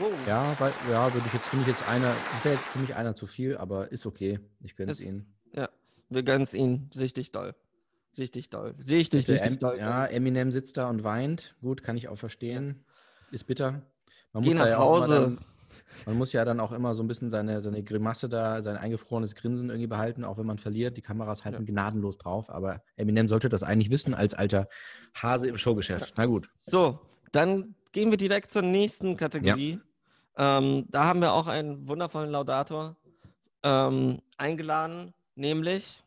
[0.01, 2.79] Oh, Ja, weil, ja, würde ich jetzt, finde ich jetzt einer, das wäre jetzt für
[2.79, 4.39] mich einer zu viel, aber ist okay.
[4.61, 5.35] Ich gönne es ihnen.
[5.53, 5.69] ja,
[6.09, 6.91] wir gönnen's ihnen.
[6.97, 7.55] Richtig doll.
[8.17, 8.75] Richtig doll.
[8.89, 9.79] Richtig, Der richtig Em- doll.
[9.79, 11.55] Ja, Eminem sitzt da und weint.
[11.61, 12.85] Gut, kann ich auch verstehen.
[13.31, 13.83] Ist bitter.
[14.33, 15.21] Man Geh muss nach ja Hause.
[15.21, 15.39] Dann,
[16.07, 19.35] man muss ja dann auch immer so ein bisschen seine, seine Grimasse da, sein eingefrorenes
[19.35, 20.97] Grinsen irgendwie behalten, auch wenn man verliert.
[20.97, 22.51] Die Kameras halten gnadenlos drauf.
[22.51, 24.69] Aber Eminem sollte das eigentlich wissen als alter
[25.15, 26.15] Hase im Showgeschäft.
[26.17, 26.49] Na gut.
[26.63, 27.01] So,
[27.33, 29.81] dann gehen wir direkt zur nächsten Kategorie.
[30.37, 32.97] Ähm, da haben wir auch einen wundervollen Laudator
[33.63, 36.03] ähm, eingeladen, nämlich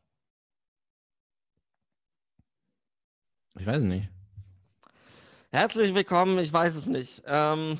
[3.57, 4.07] Ich weiß es nicht.
[5.51, 7.21] herzlich willkommen, ich weiß es nicht.
[7.25, 7.77] Ähm,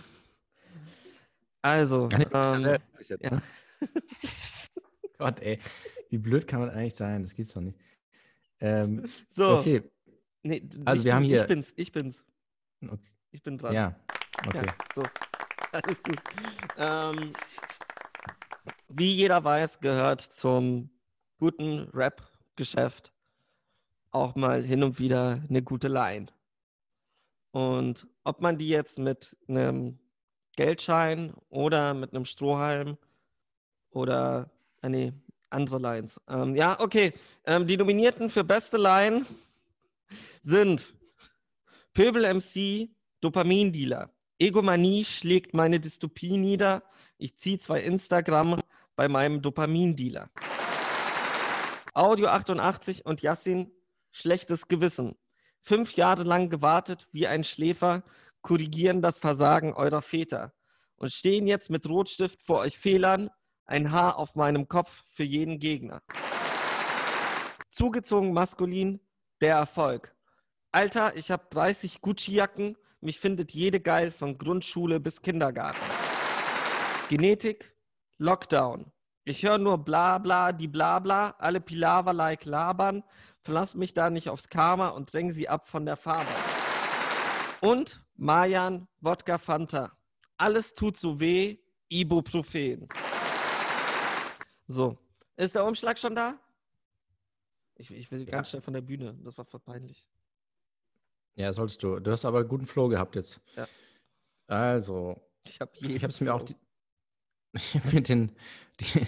[1.62, 2.80] also, ähm,
[3.20, 3.42] ja-.
[5.18, 5.60] Gott, ey.
[6.10, 7.24] Wie blöd kann man eigentlich sein?
[7.24, 7.80] Das geht's doch nicht.
[8.60, 9.82] Ähm, so, okay.
[10.44, 12.22] nee, Also wir haben hier- Ich bin's, ich bin's,
[12.84, 13.10] okay.
[13.32, 13.74] ich bin dran.
[13.74, 13.96] Ja.
[14.46, 14.66] Okay.
[14.66, 15.04] Ja, so.
[15.84, 16.20] Alles gut.
[16.78, 17.34] Ähm,
[18.90, 20.90] wie jeder weiß, gehört zum
[21.40, 23.14] guten Rap-Geschäft
[24.12, 26.28] auch mal hin und wieder eine gute Line.
[27.52, 30.00] Und ob man die jetzt mit einem
[30.56, 32.98] Geldschein oder mit einem Strohhalm
[33.92, 34.50] oder,
[34.82, 35.14] ah nee,
[35.50, 36.20] andere Lines.
[36.28, 37.14] Ähm, ja, okay.
[37.46, 39.26] Ähm, die Nominierten für beste Line
[40.44, 40.94] sind
[41.94, 42.90] Pöbel MC,
[43.22, 44.10] Dopamindealer.
[44.42, 46.82] Egomanie schlägt meine Dystopie nieder.
[47.20, 48.60] Ich ziehe zwei Instagram
[48.96, 50.32] bei meinem Dopamindealer.
[51.94, 53.72] Audio 88 und Yassin,
[54.10, 55.16] schlechtes Gewissen.
[55.60, 58.02] Fünf Jahre lang gewartet wie ein Schläfer,
[58.42, 60.54] korrigieren das Versagen eurer Väter
[60.96, 63.30] und stehen jetzt mit Rotstift vor euch Fehlern,
[63.66, 66.02] ein Haar auf meinem Kopf für jeden Gegner.
[67.70, 69.02] Zugezogen maskulin,
[69.40, 70.16] der Erfolg.
[70.72, 75.82] Alter, ich habe 30 Gucci-Jacken, mich findet jede geil von Grundschule bis Kindergarten.
[77.10, 77.76] Genetik,
[78.18, 78.92] Lockdown.
[79.24, 83.04] Ich höre nur bla bla, die bla bla, alle Pilaver-like labern,
[83.44, 86.44] verlass mich da nicht aufs Karma und dräng sie ab von der Fahrbahn.
[87.62, 89.92] Und Mayan, Wodka Fanta.
[90.38, 91.58] Alles tut so weh,
[91.90, 92.88] Ibuprofen.
[94.68, 94.98] So,
[95.36, 96.40] ist der Umschlag schon da?
[97.76, 100.08] Ich, ich will ganz schnell von der Bühne, das war voll peinlich.
[101.36, 102.00] Ja, solltest du.
[102.00, 103.40] Du hast aber guten Flow gehabt jetzt.
[103.56, 103.68] Ja.
[104.48, 105.16] Also,
[105.46, 105.72] Ich habe
[106.08, 106.56] es mir auch die,
[107.92, 108.32] mir den,
[108.80, 109.08] die,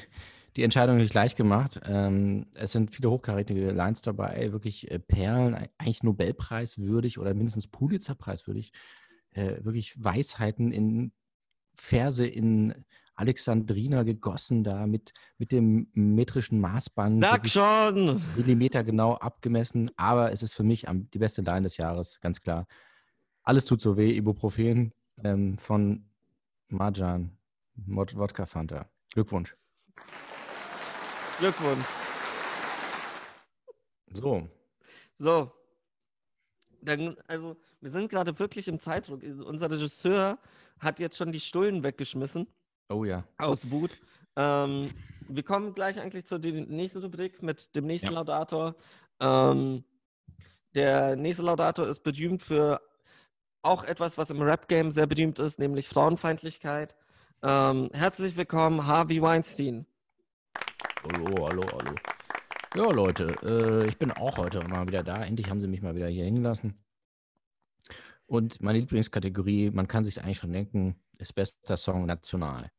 [0.56, 1.82] die Entscheidung nicht leicht gemacht.
[1.86, 7.68] Ähm, es sind viele hochkarätige Lines dabei, wirklich äh, Perlen, eigentlich Nobelpreis würdig oder mindestens
[7.68, 8.72] Pulitzerpreis würdig.
[9.32, 11.12] Äh, wirklich Weisheiten in
[11.76, 17.20] Verse in Alexandrina gegossen, da mit, mit dem metrischen Maßband.
[17.22, 18.22] Sag schon!
[18.36, 22.42] Millimeter genau abgemessen, aber es ist für mich am, die beste Line des Jahres, ganz
[22.42, 22.68] klar.
[23.44, 24.94] Alles tut so weh, Ibuprofen
[25.24, 26.10] ähm, von
[26.70, 27.38] Marjan,
[27.76, 28.90] Mod Wodka Fanta.
[29.14, 29.56] Glückwunsch.
[31.40, 31.90] Glückwunsch.
[34.14, 34.48] So,
[35.18, 35.52] So.
[36.82, 39.24] Dann, also, wir sind gerade wirklich im Zeitdruck.
[39.24, 40.38] Unser Regisseur
[40.80, 42.48] hat jetzt schon die Stullen weggeschmissen
[42.94, 43.24] oh ja.
[43.38, 43.92] aus Wut.
[44.36, 44.92] Ähm,
[45.28, 48.14] wir kommen gleich eigentlich zur nächsten Rubrik mit dem nächsten Ja.
[48.14, 48.76] Laudator.
[49.20, 49.84] Ähm,
[50.76, 52.82] der nächste Laudator ist berühmt für
[53.62, 56.96] auch etwas, was im Rap-Game sehr berühmt ist, nämlich Frauenfeindlichkeit.
[57.42, 59.86] Ähm, herzlich willkommen, Harvey Weinstein.
[61.04, 61.96] Hallo, hallo, hallo.
[62.76, 65.24] Ja, Leute, äh, ich bin auch heute mal wieder da.
[65.24, 66.84] Endlich haben sie mich mal wieder hier hingelassen.
[68.26, 72.72] Und meine Lieblingskategorie, man kann sich eigentlich schon denken, ist bester Song national.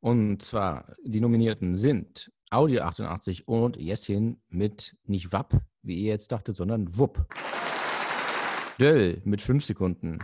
[0.00, 6.30] Und zwar, die Nominierten sind Audio 88 und Jessin mit nicht WAP, wie ihr jetzt
[6.30, 7.26] dachtet, sondern WUP.
[8.78, 10.20] Döll mit 5 Sekunden.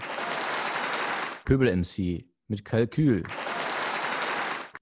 [1.45, 3.25] Pöbel MC mit Kalkül.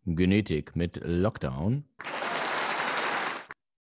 [0.04, 1.84] Genetik mit Lockdown.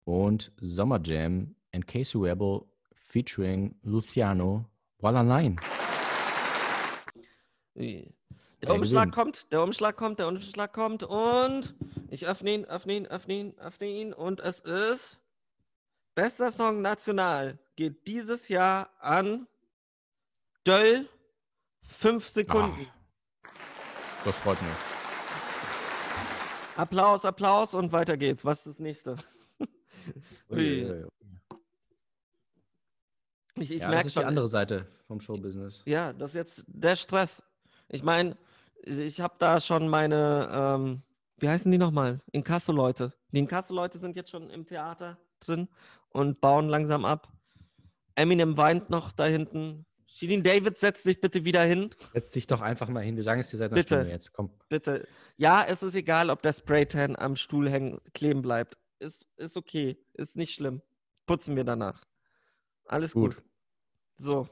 [0.03, 2.61] Und Summer Jam and Casey Rebel
[2.93, 4.65] featuring Luciano
[4.99, 5.59] Wallerlein.
[8.61, 11.75] Der Umschlag kommt, der Umschlag kommt, der Umschlag kommt und
[12.09, 15.19] ich öffne ihn, öffne ihn, öffne ihn, öffne ihn und es ist
[16.13, 19.47] bester Song national geht dieses Jahr an
[20.67, 21.07] Döll
[21.83, 22.87] 5 Sekunden.
[24.25, 24.75] Das freut mich.
[26.75, 28.43] Applaus, Applaus und weiter geht's.
[28.43, 29.15] Was ist das nächste?
[30.49, 31.05] Ui.
[33.55, 35.83] Ich, ich Ja, das merke ist die schon, andere Seite vom Showbusiness.
[35.85, 37.43] Ja, das ist jetzt der Stress.
[37.87, 38.37] Ich meine,
[38.83, 41.03] ich habe da schon meine, ähm,
[41.37, 42.21] wie heißen die nochmal?
[42.31, 43.13] Inkasso-Leute.
[43.31, 45.67] Die Inkasso-Leute sind jetzt schon im Theater drin
[46.09, 47.31] und bauen langsam ab.
[48.15, 49.85] Eminem weint noch da hinten.
[50.05, 51.91] Shirin David setzt sich bitte wieder hin.
[52.13, 53.15] Setz dich doch einfach mal hin.
[53.15, 53.95] Wir sagen es dir seit einer Bitte.
[53.95, 54.33] Stunde jetzt.
[54.33, 54.49] Komm.
[54.67, 55.07] Bitte.
[55.37, 58.77] Ja, es ist egal, ob der Spraytan am Stuhl hängen, kleben bleibt.
[58.97, 59.97] Ist, ist okay.
[60.13, 60.81] Ist nicht schlimm.
[61.27, 62.03] Putzen wir danach.
[62.85, 63.35] Alles gut.
[63.35, 63.43] Gut.
[64.17, 64.49] So.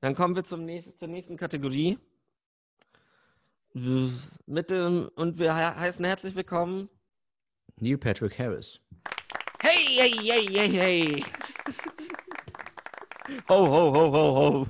[0.00, 1.98] Dann kommen wir zum nächsten, zur nächsten Kategorie.
[3.72, 6.88] Mit dem, und wir he heißen herzlich willkommen.
[7.76, 8.80] Neil Patrick Harris.
[9.60, 11.24] Hey, hey, hey, hey, hey.
[13.48, 14.66] ho, ho, ho, ho, ho.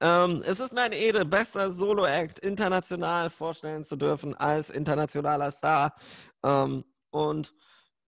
[0.00, 5.94] Ähm, es ist mir eine Ehre, bester Solo-Act international vorstellen zu dürfen als internationaler Star.
[6.42, 7.54] Ähm, und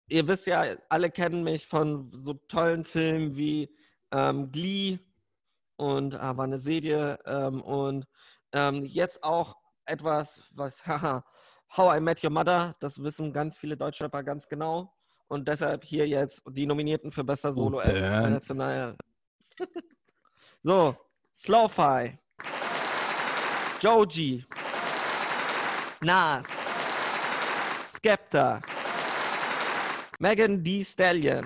[0.07, 3.75] ihr wisst ja, alle kennen mich von so tollen Filmen wie
[4.11, 4.99] ähm, Glee
[5.75, 8.07] und ah, war eine Serie ähm, und
[8.55, 11.23] ähm, jetzt auch etwas, was, haha,
[11.77, 14.93] How I Met Your Mother, das wissen ganz viele Deutschrapper ganz genau.
[15.27, 17.95] Und deshalb hier jetzt die Nominierten für bester Solo Ben.
[17.97, 18.95] international.
[20.61, 20.95] so,
[21.35, 22.17] Slowfi,
[23.81, 24.45] Joji,
[26.01, 26.59] Nas,
[27.87, 28.61] Skepta,
[30.19, 30.83] Megan D.
[30.83, 31.45] Stallion.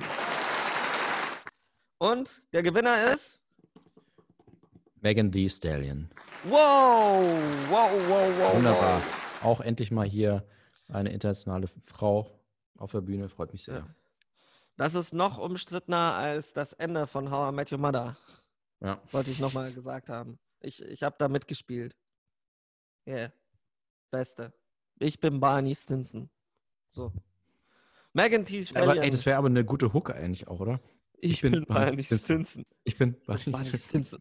[1.97, 3.39] Und der Gewinner ist
[5.01, 6.09] Megan Thee Stallion.
[6.43, 7.21] Wow,
[7.69, 9.03] wow, wow, wow, Wunderbar.
[9.03, 9.43] wow.
[9.43, 10.45] Auch endlich mal hier
[10.87, 12.29] eine internationale Frau
[12.77, 13.29] auf der Bühne.
[13.29, 13.75] Freut mich sehr.
[13.75, 13.87] Ja.
[14.77, 18.15] Das ist noch umstrittener als das Ende von How I Met Your Mother,
[18.79, 19.01] Ja.
[19.11, 20.39] wollte ich nochmal gesagt haben.
[20.61, 21.95] Ich, ich habe da mitgespielt.
[23.05, 23.31] Yeah.
[24.11, 24.53] Beste.
[24.99, 26.29] Ich bin Barney Stinson.
[26.85, 27.11] So.
[28.13, 28.65] Megan T.
[28.75, 30.79] Aber, ey, das wäre aber eine gute Hook eigentlich auch, oder?
[31.21, 32.45] ich, ich bin bin, Barney Stinson.
[32.45, 32.65] Stinson.
[32.83, 34.19] Ich bin Barney Barney Stinson.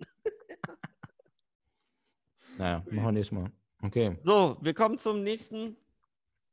[2.58, 3.52] Naja, machen wir nächstes Mal.
[3.82, 4.18] Okay.
[4.22, 5.76] So, wir kommen zum nächsten,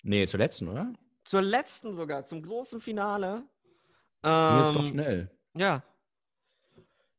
[0.03, 0.93] Nee, zur letzten, oder?
[1.23, 3.43] zur letzten sogar, zum großen Finale.
[4.21, 5.31] Ging jetzt doch Ähm, schnell.
[5.55, 5.83] Ja.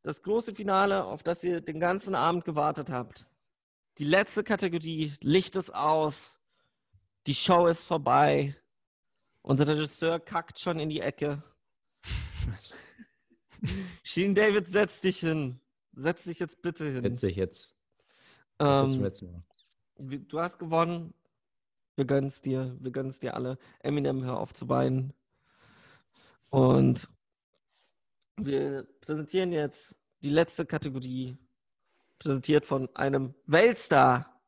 [0.03, 3.29] Das große Finale, auf das ihr den ganzen Abend gewartet habt.
[3.99, 6.39] Die letzte Kategorie, Licht ist aus.
[7.27, 8.55] Die Show ist vorbei.
[9.43, 11.43] Unser Regisseur kackt schon in die Ecke.
[14.05, 15.61] Sheen David, setz dich hin.
[15.93, 17.03] Setz dich jetzt bitte hin.
[17.03, 17.76] Setz dich jetzt.
[18.59, 19.13] Ähm,
[20.29, 21.15] du hast gewonnen.
[21.97, 22.77] Wir gönnen's dir.
[22.81, 23.59] Wir gönnen's dir alle.
[23.81, 25.13] Eminem, hör auf zu weinen.
[26.51, 27.09] Und
[28.37, 31.37] wir präsentieren jetzt die letzte Kategorie,
[32.19, 34.41] präsentiert von einem Weltstar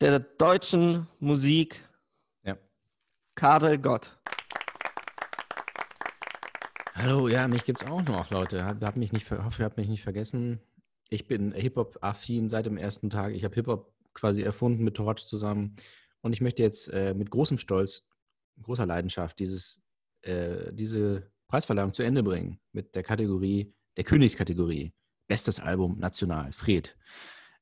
[0.00, 1.86] der deutschen Musik,
[2.42, 2.56] Ja.
[3.34, 4.18] Karel Gott.
[6.94, 8.64] Hallo, ja, mich gibt's auch noch, Leute.
[8.64, 10.60] Hab, hab mich nicht, ver- hoffe, ihr habt mich nicht vergessen.
[11.08, 13.34] Ich bin Hip-Hop-affin seit dem ersten Tag.
[13.34, 15.76] Ich habe Hip-Hop quasi erfunden mit Torch zusammen.
[16.20, 18.04] Und ich möchte jetzt äh, mit großem Stolz,
[18.62, 19.80] großer Leidenschaft dieses,
[20.22, 24.92] äh, diese Preisverleihung zu Ende bringen mit der Kategorie, der Königskategorie.
[25.28, 26.96] Bestes Album national, Fred.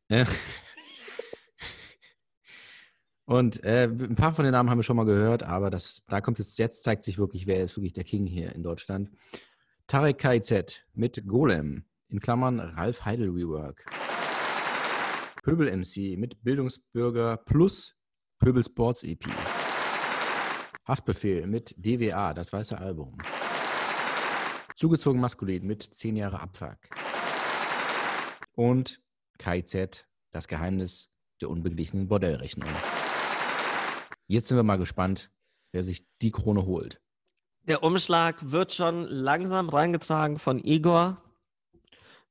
[0.08, 0.24] Äh,
[3.26, 6.20] und äh, ein paar von den Namen haben wir schon mal gehört, aber das, da
[6.20, 9.10] kommt jetzt, jetzt zeigt sich wirklich, wer ist wirklich der King hier in Deutschland.
[9.86, 11.84] Tarek KIZ mit Golem,
[12.14, 13.86] in Klammern Ralf Heidel Rework.
[15.42, 17.96] Pöbel MC mit Bildungsbürger plus
[18.38, 19.24] Pöbel Sports EP.
[20.86, 23.18] Haftbefehl mit DWA, das weiße Album.
[24.76, 26.78] Zugezogen maskulin mit 10 Jahre Abfuck.
[28.52, 29.02] Und
[29.38, 31.10] KIZ, das Geheimnis
[31.40, 32.70] der unbeglichenen Bordellrechnung.
[34.28, 35.32] Jetzt sind wir mal gespannt,
[35.72, 37.00] wer sich die Krone holt.
[37.62, 41.20] Der Umschlag wird schon langsam reingetragen von Igor,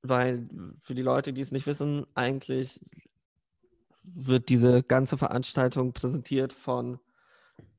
[0.03, 0.47] weil
[0.81, 2.79] für die Leute, die es nicht wissen, eigentlich
[4.03, 6.99] wird diese ganze Veranstaltung präsentiert von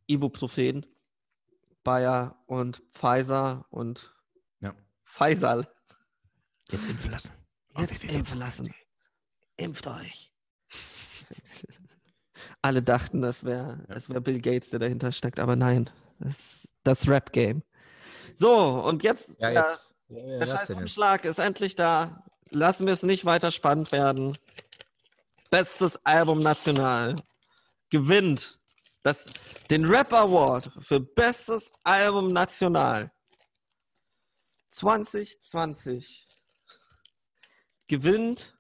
[0.07, 0.87] Ibuprofen,
[1.85, 4.14] Bayer und Pfizer und
[4.61, 4.75] Ja.
[5.05, 5.68] Faisal.
[6.70, 7.33] Jetzt impfen lassen.
[7.79, 8.75] Jetzt impfen lassen.
[9.57, 10.33] Impft euch.
[12.62, 16.72] Alle dachten, das wäre das wär Bill Gates, der dahinter steckt, aber nein, das ist
[16.83, 17.62] das Rap-Game.
[18.35, 19.94] So, und jetzt, Ja, der- jetzt.
[20.09, 20.83] Ja, der hat's scheiß denn jetzt?
[20.83, 22.25] Umschlag ist endlich da.
[22.51, 24.37] Lassen wir es nicht weiter spannend werden.
[25.51, 27.17] Bestes Album national.
[27.91, 28.59] Gewinnt
[29.03, 29.29] das,
[29.71, 33.13] den Rap Award für Bestes Album national.
[34.71, 36.27] 2020
[37.87, 38.51] gewinnt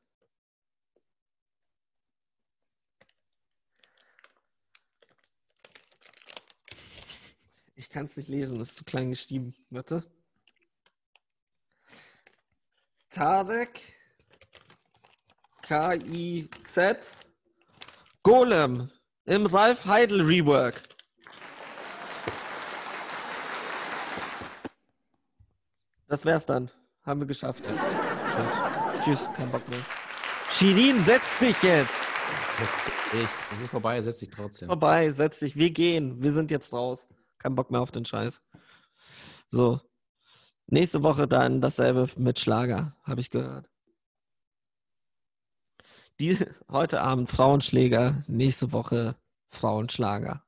[7.76, 9.54] Ich kann es nicht lesen, ist zu klein geschrieben.
[9.68, 10.04] Warte.
[13.14, 13.80] Tarek
[15.62, 17.10] K-I-Z
[18.24, 18.90] Golem
[19.24, 20.82] im Ralf Heidel Rework.
[26.08, 26.72] Das wär's dann.
[27.04, 27.64] Haben wir geschafft.
[27.64, 29.04] Tschüss.
[29.04, 29.84] Tschüss, kein Bock mehr.
[30.50, 31.94] Shirin, setz dich jetzt.
[33.12, 34.66] Ich, es ist vorbei, setz dich trotzdem.
[34.66, 35.54] Vorbei, setz dich.
[35.54, 36.20] Wir gehen.
[36.20, 37.06] Wir sind jetzt raus.
[37.38, 38.42] Kein Bock mehr auf den Scheiß.
[39.52, 39.80] So.
[40.74, 43.70] Nächste Woche dann dasselbe mit Schlager, habe ich gehört.
[46.18, 46.36] Die,
[46.68, 49.14] heute Abend Frauenschläger, nächste Woche
[49.50, 50.42] Frauenschlager.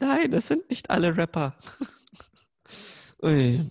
[0.00, 1.56] Nein, es sind nicht alle Rapper.
[3.22, 3.70] Ui.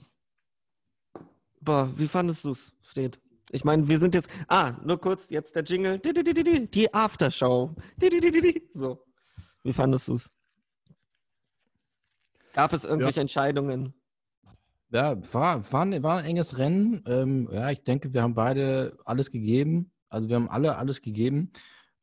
[1.59, 3.19] Boah, wie fandest du es, Fred?
[3.51, 4.29] Ich meine, wir sind jetzt.
[4.47, 5.99] Ah, nur kurz, jetzt der Jingle.
[5.99, 7.75] Di, di, di, di, di, Die Aftershow.
[8.71, 9.03] So.
[9.61, 10.36] Wie fandest du es?
[12.57, 13.93] Gab es irgendwelche Entscheidungen?
[14.89, 17.03] Ja, war, war, ein, war ein enges Rennen.
[17.05, 19.91] Ähm, ja, ich denke, wir haben beide alles gegeben.
[20.09, 21.51] Also wir haben alle alles gegeben.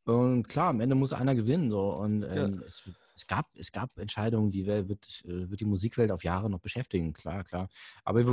[0.04, 1.72] Und klar, am Ende muss einer gewinnen.
[1.72, 1.92] So.
[1.96, 6.22] Und ähm, es, es, gab, es gab Entscheidungen, die wird, äh, wird die Musikwelt auf
[6.22, 7.14] Jahre noch beschäftigen.
[7.14, 7.68] Klar, klar.
[8.04, 8.22] Aber wir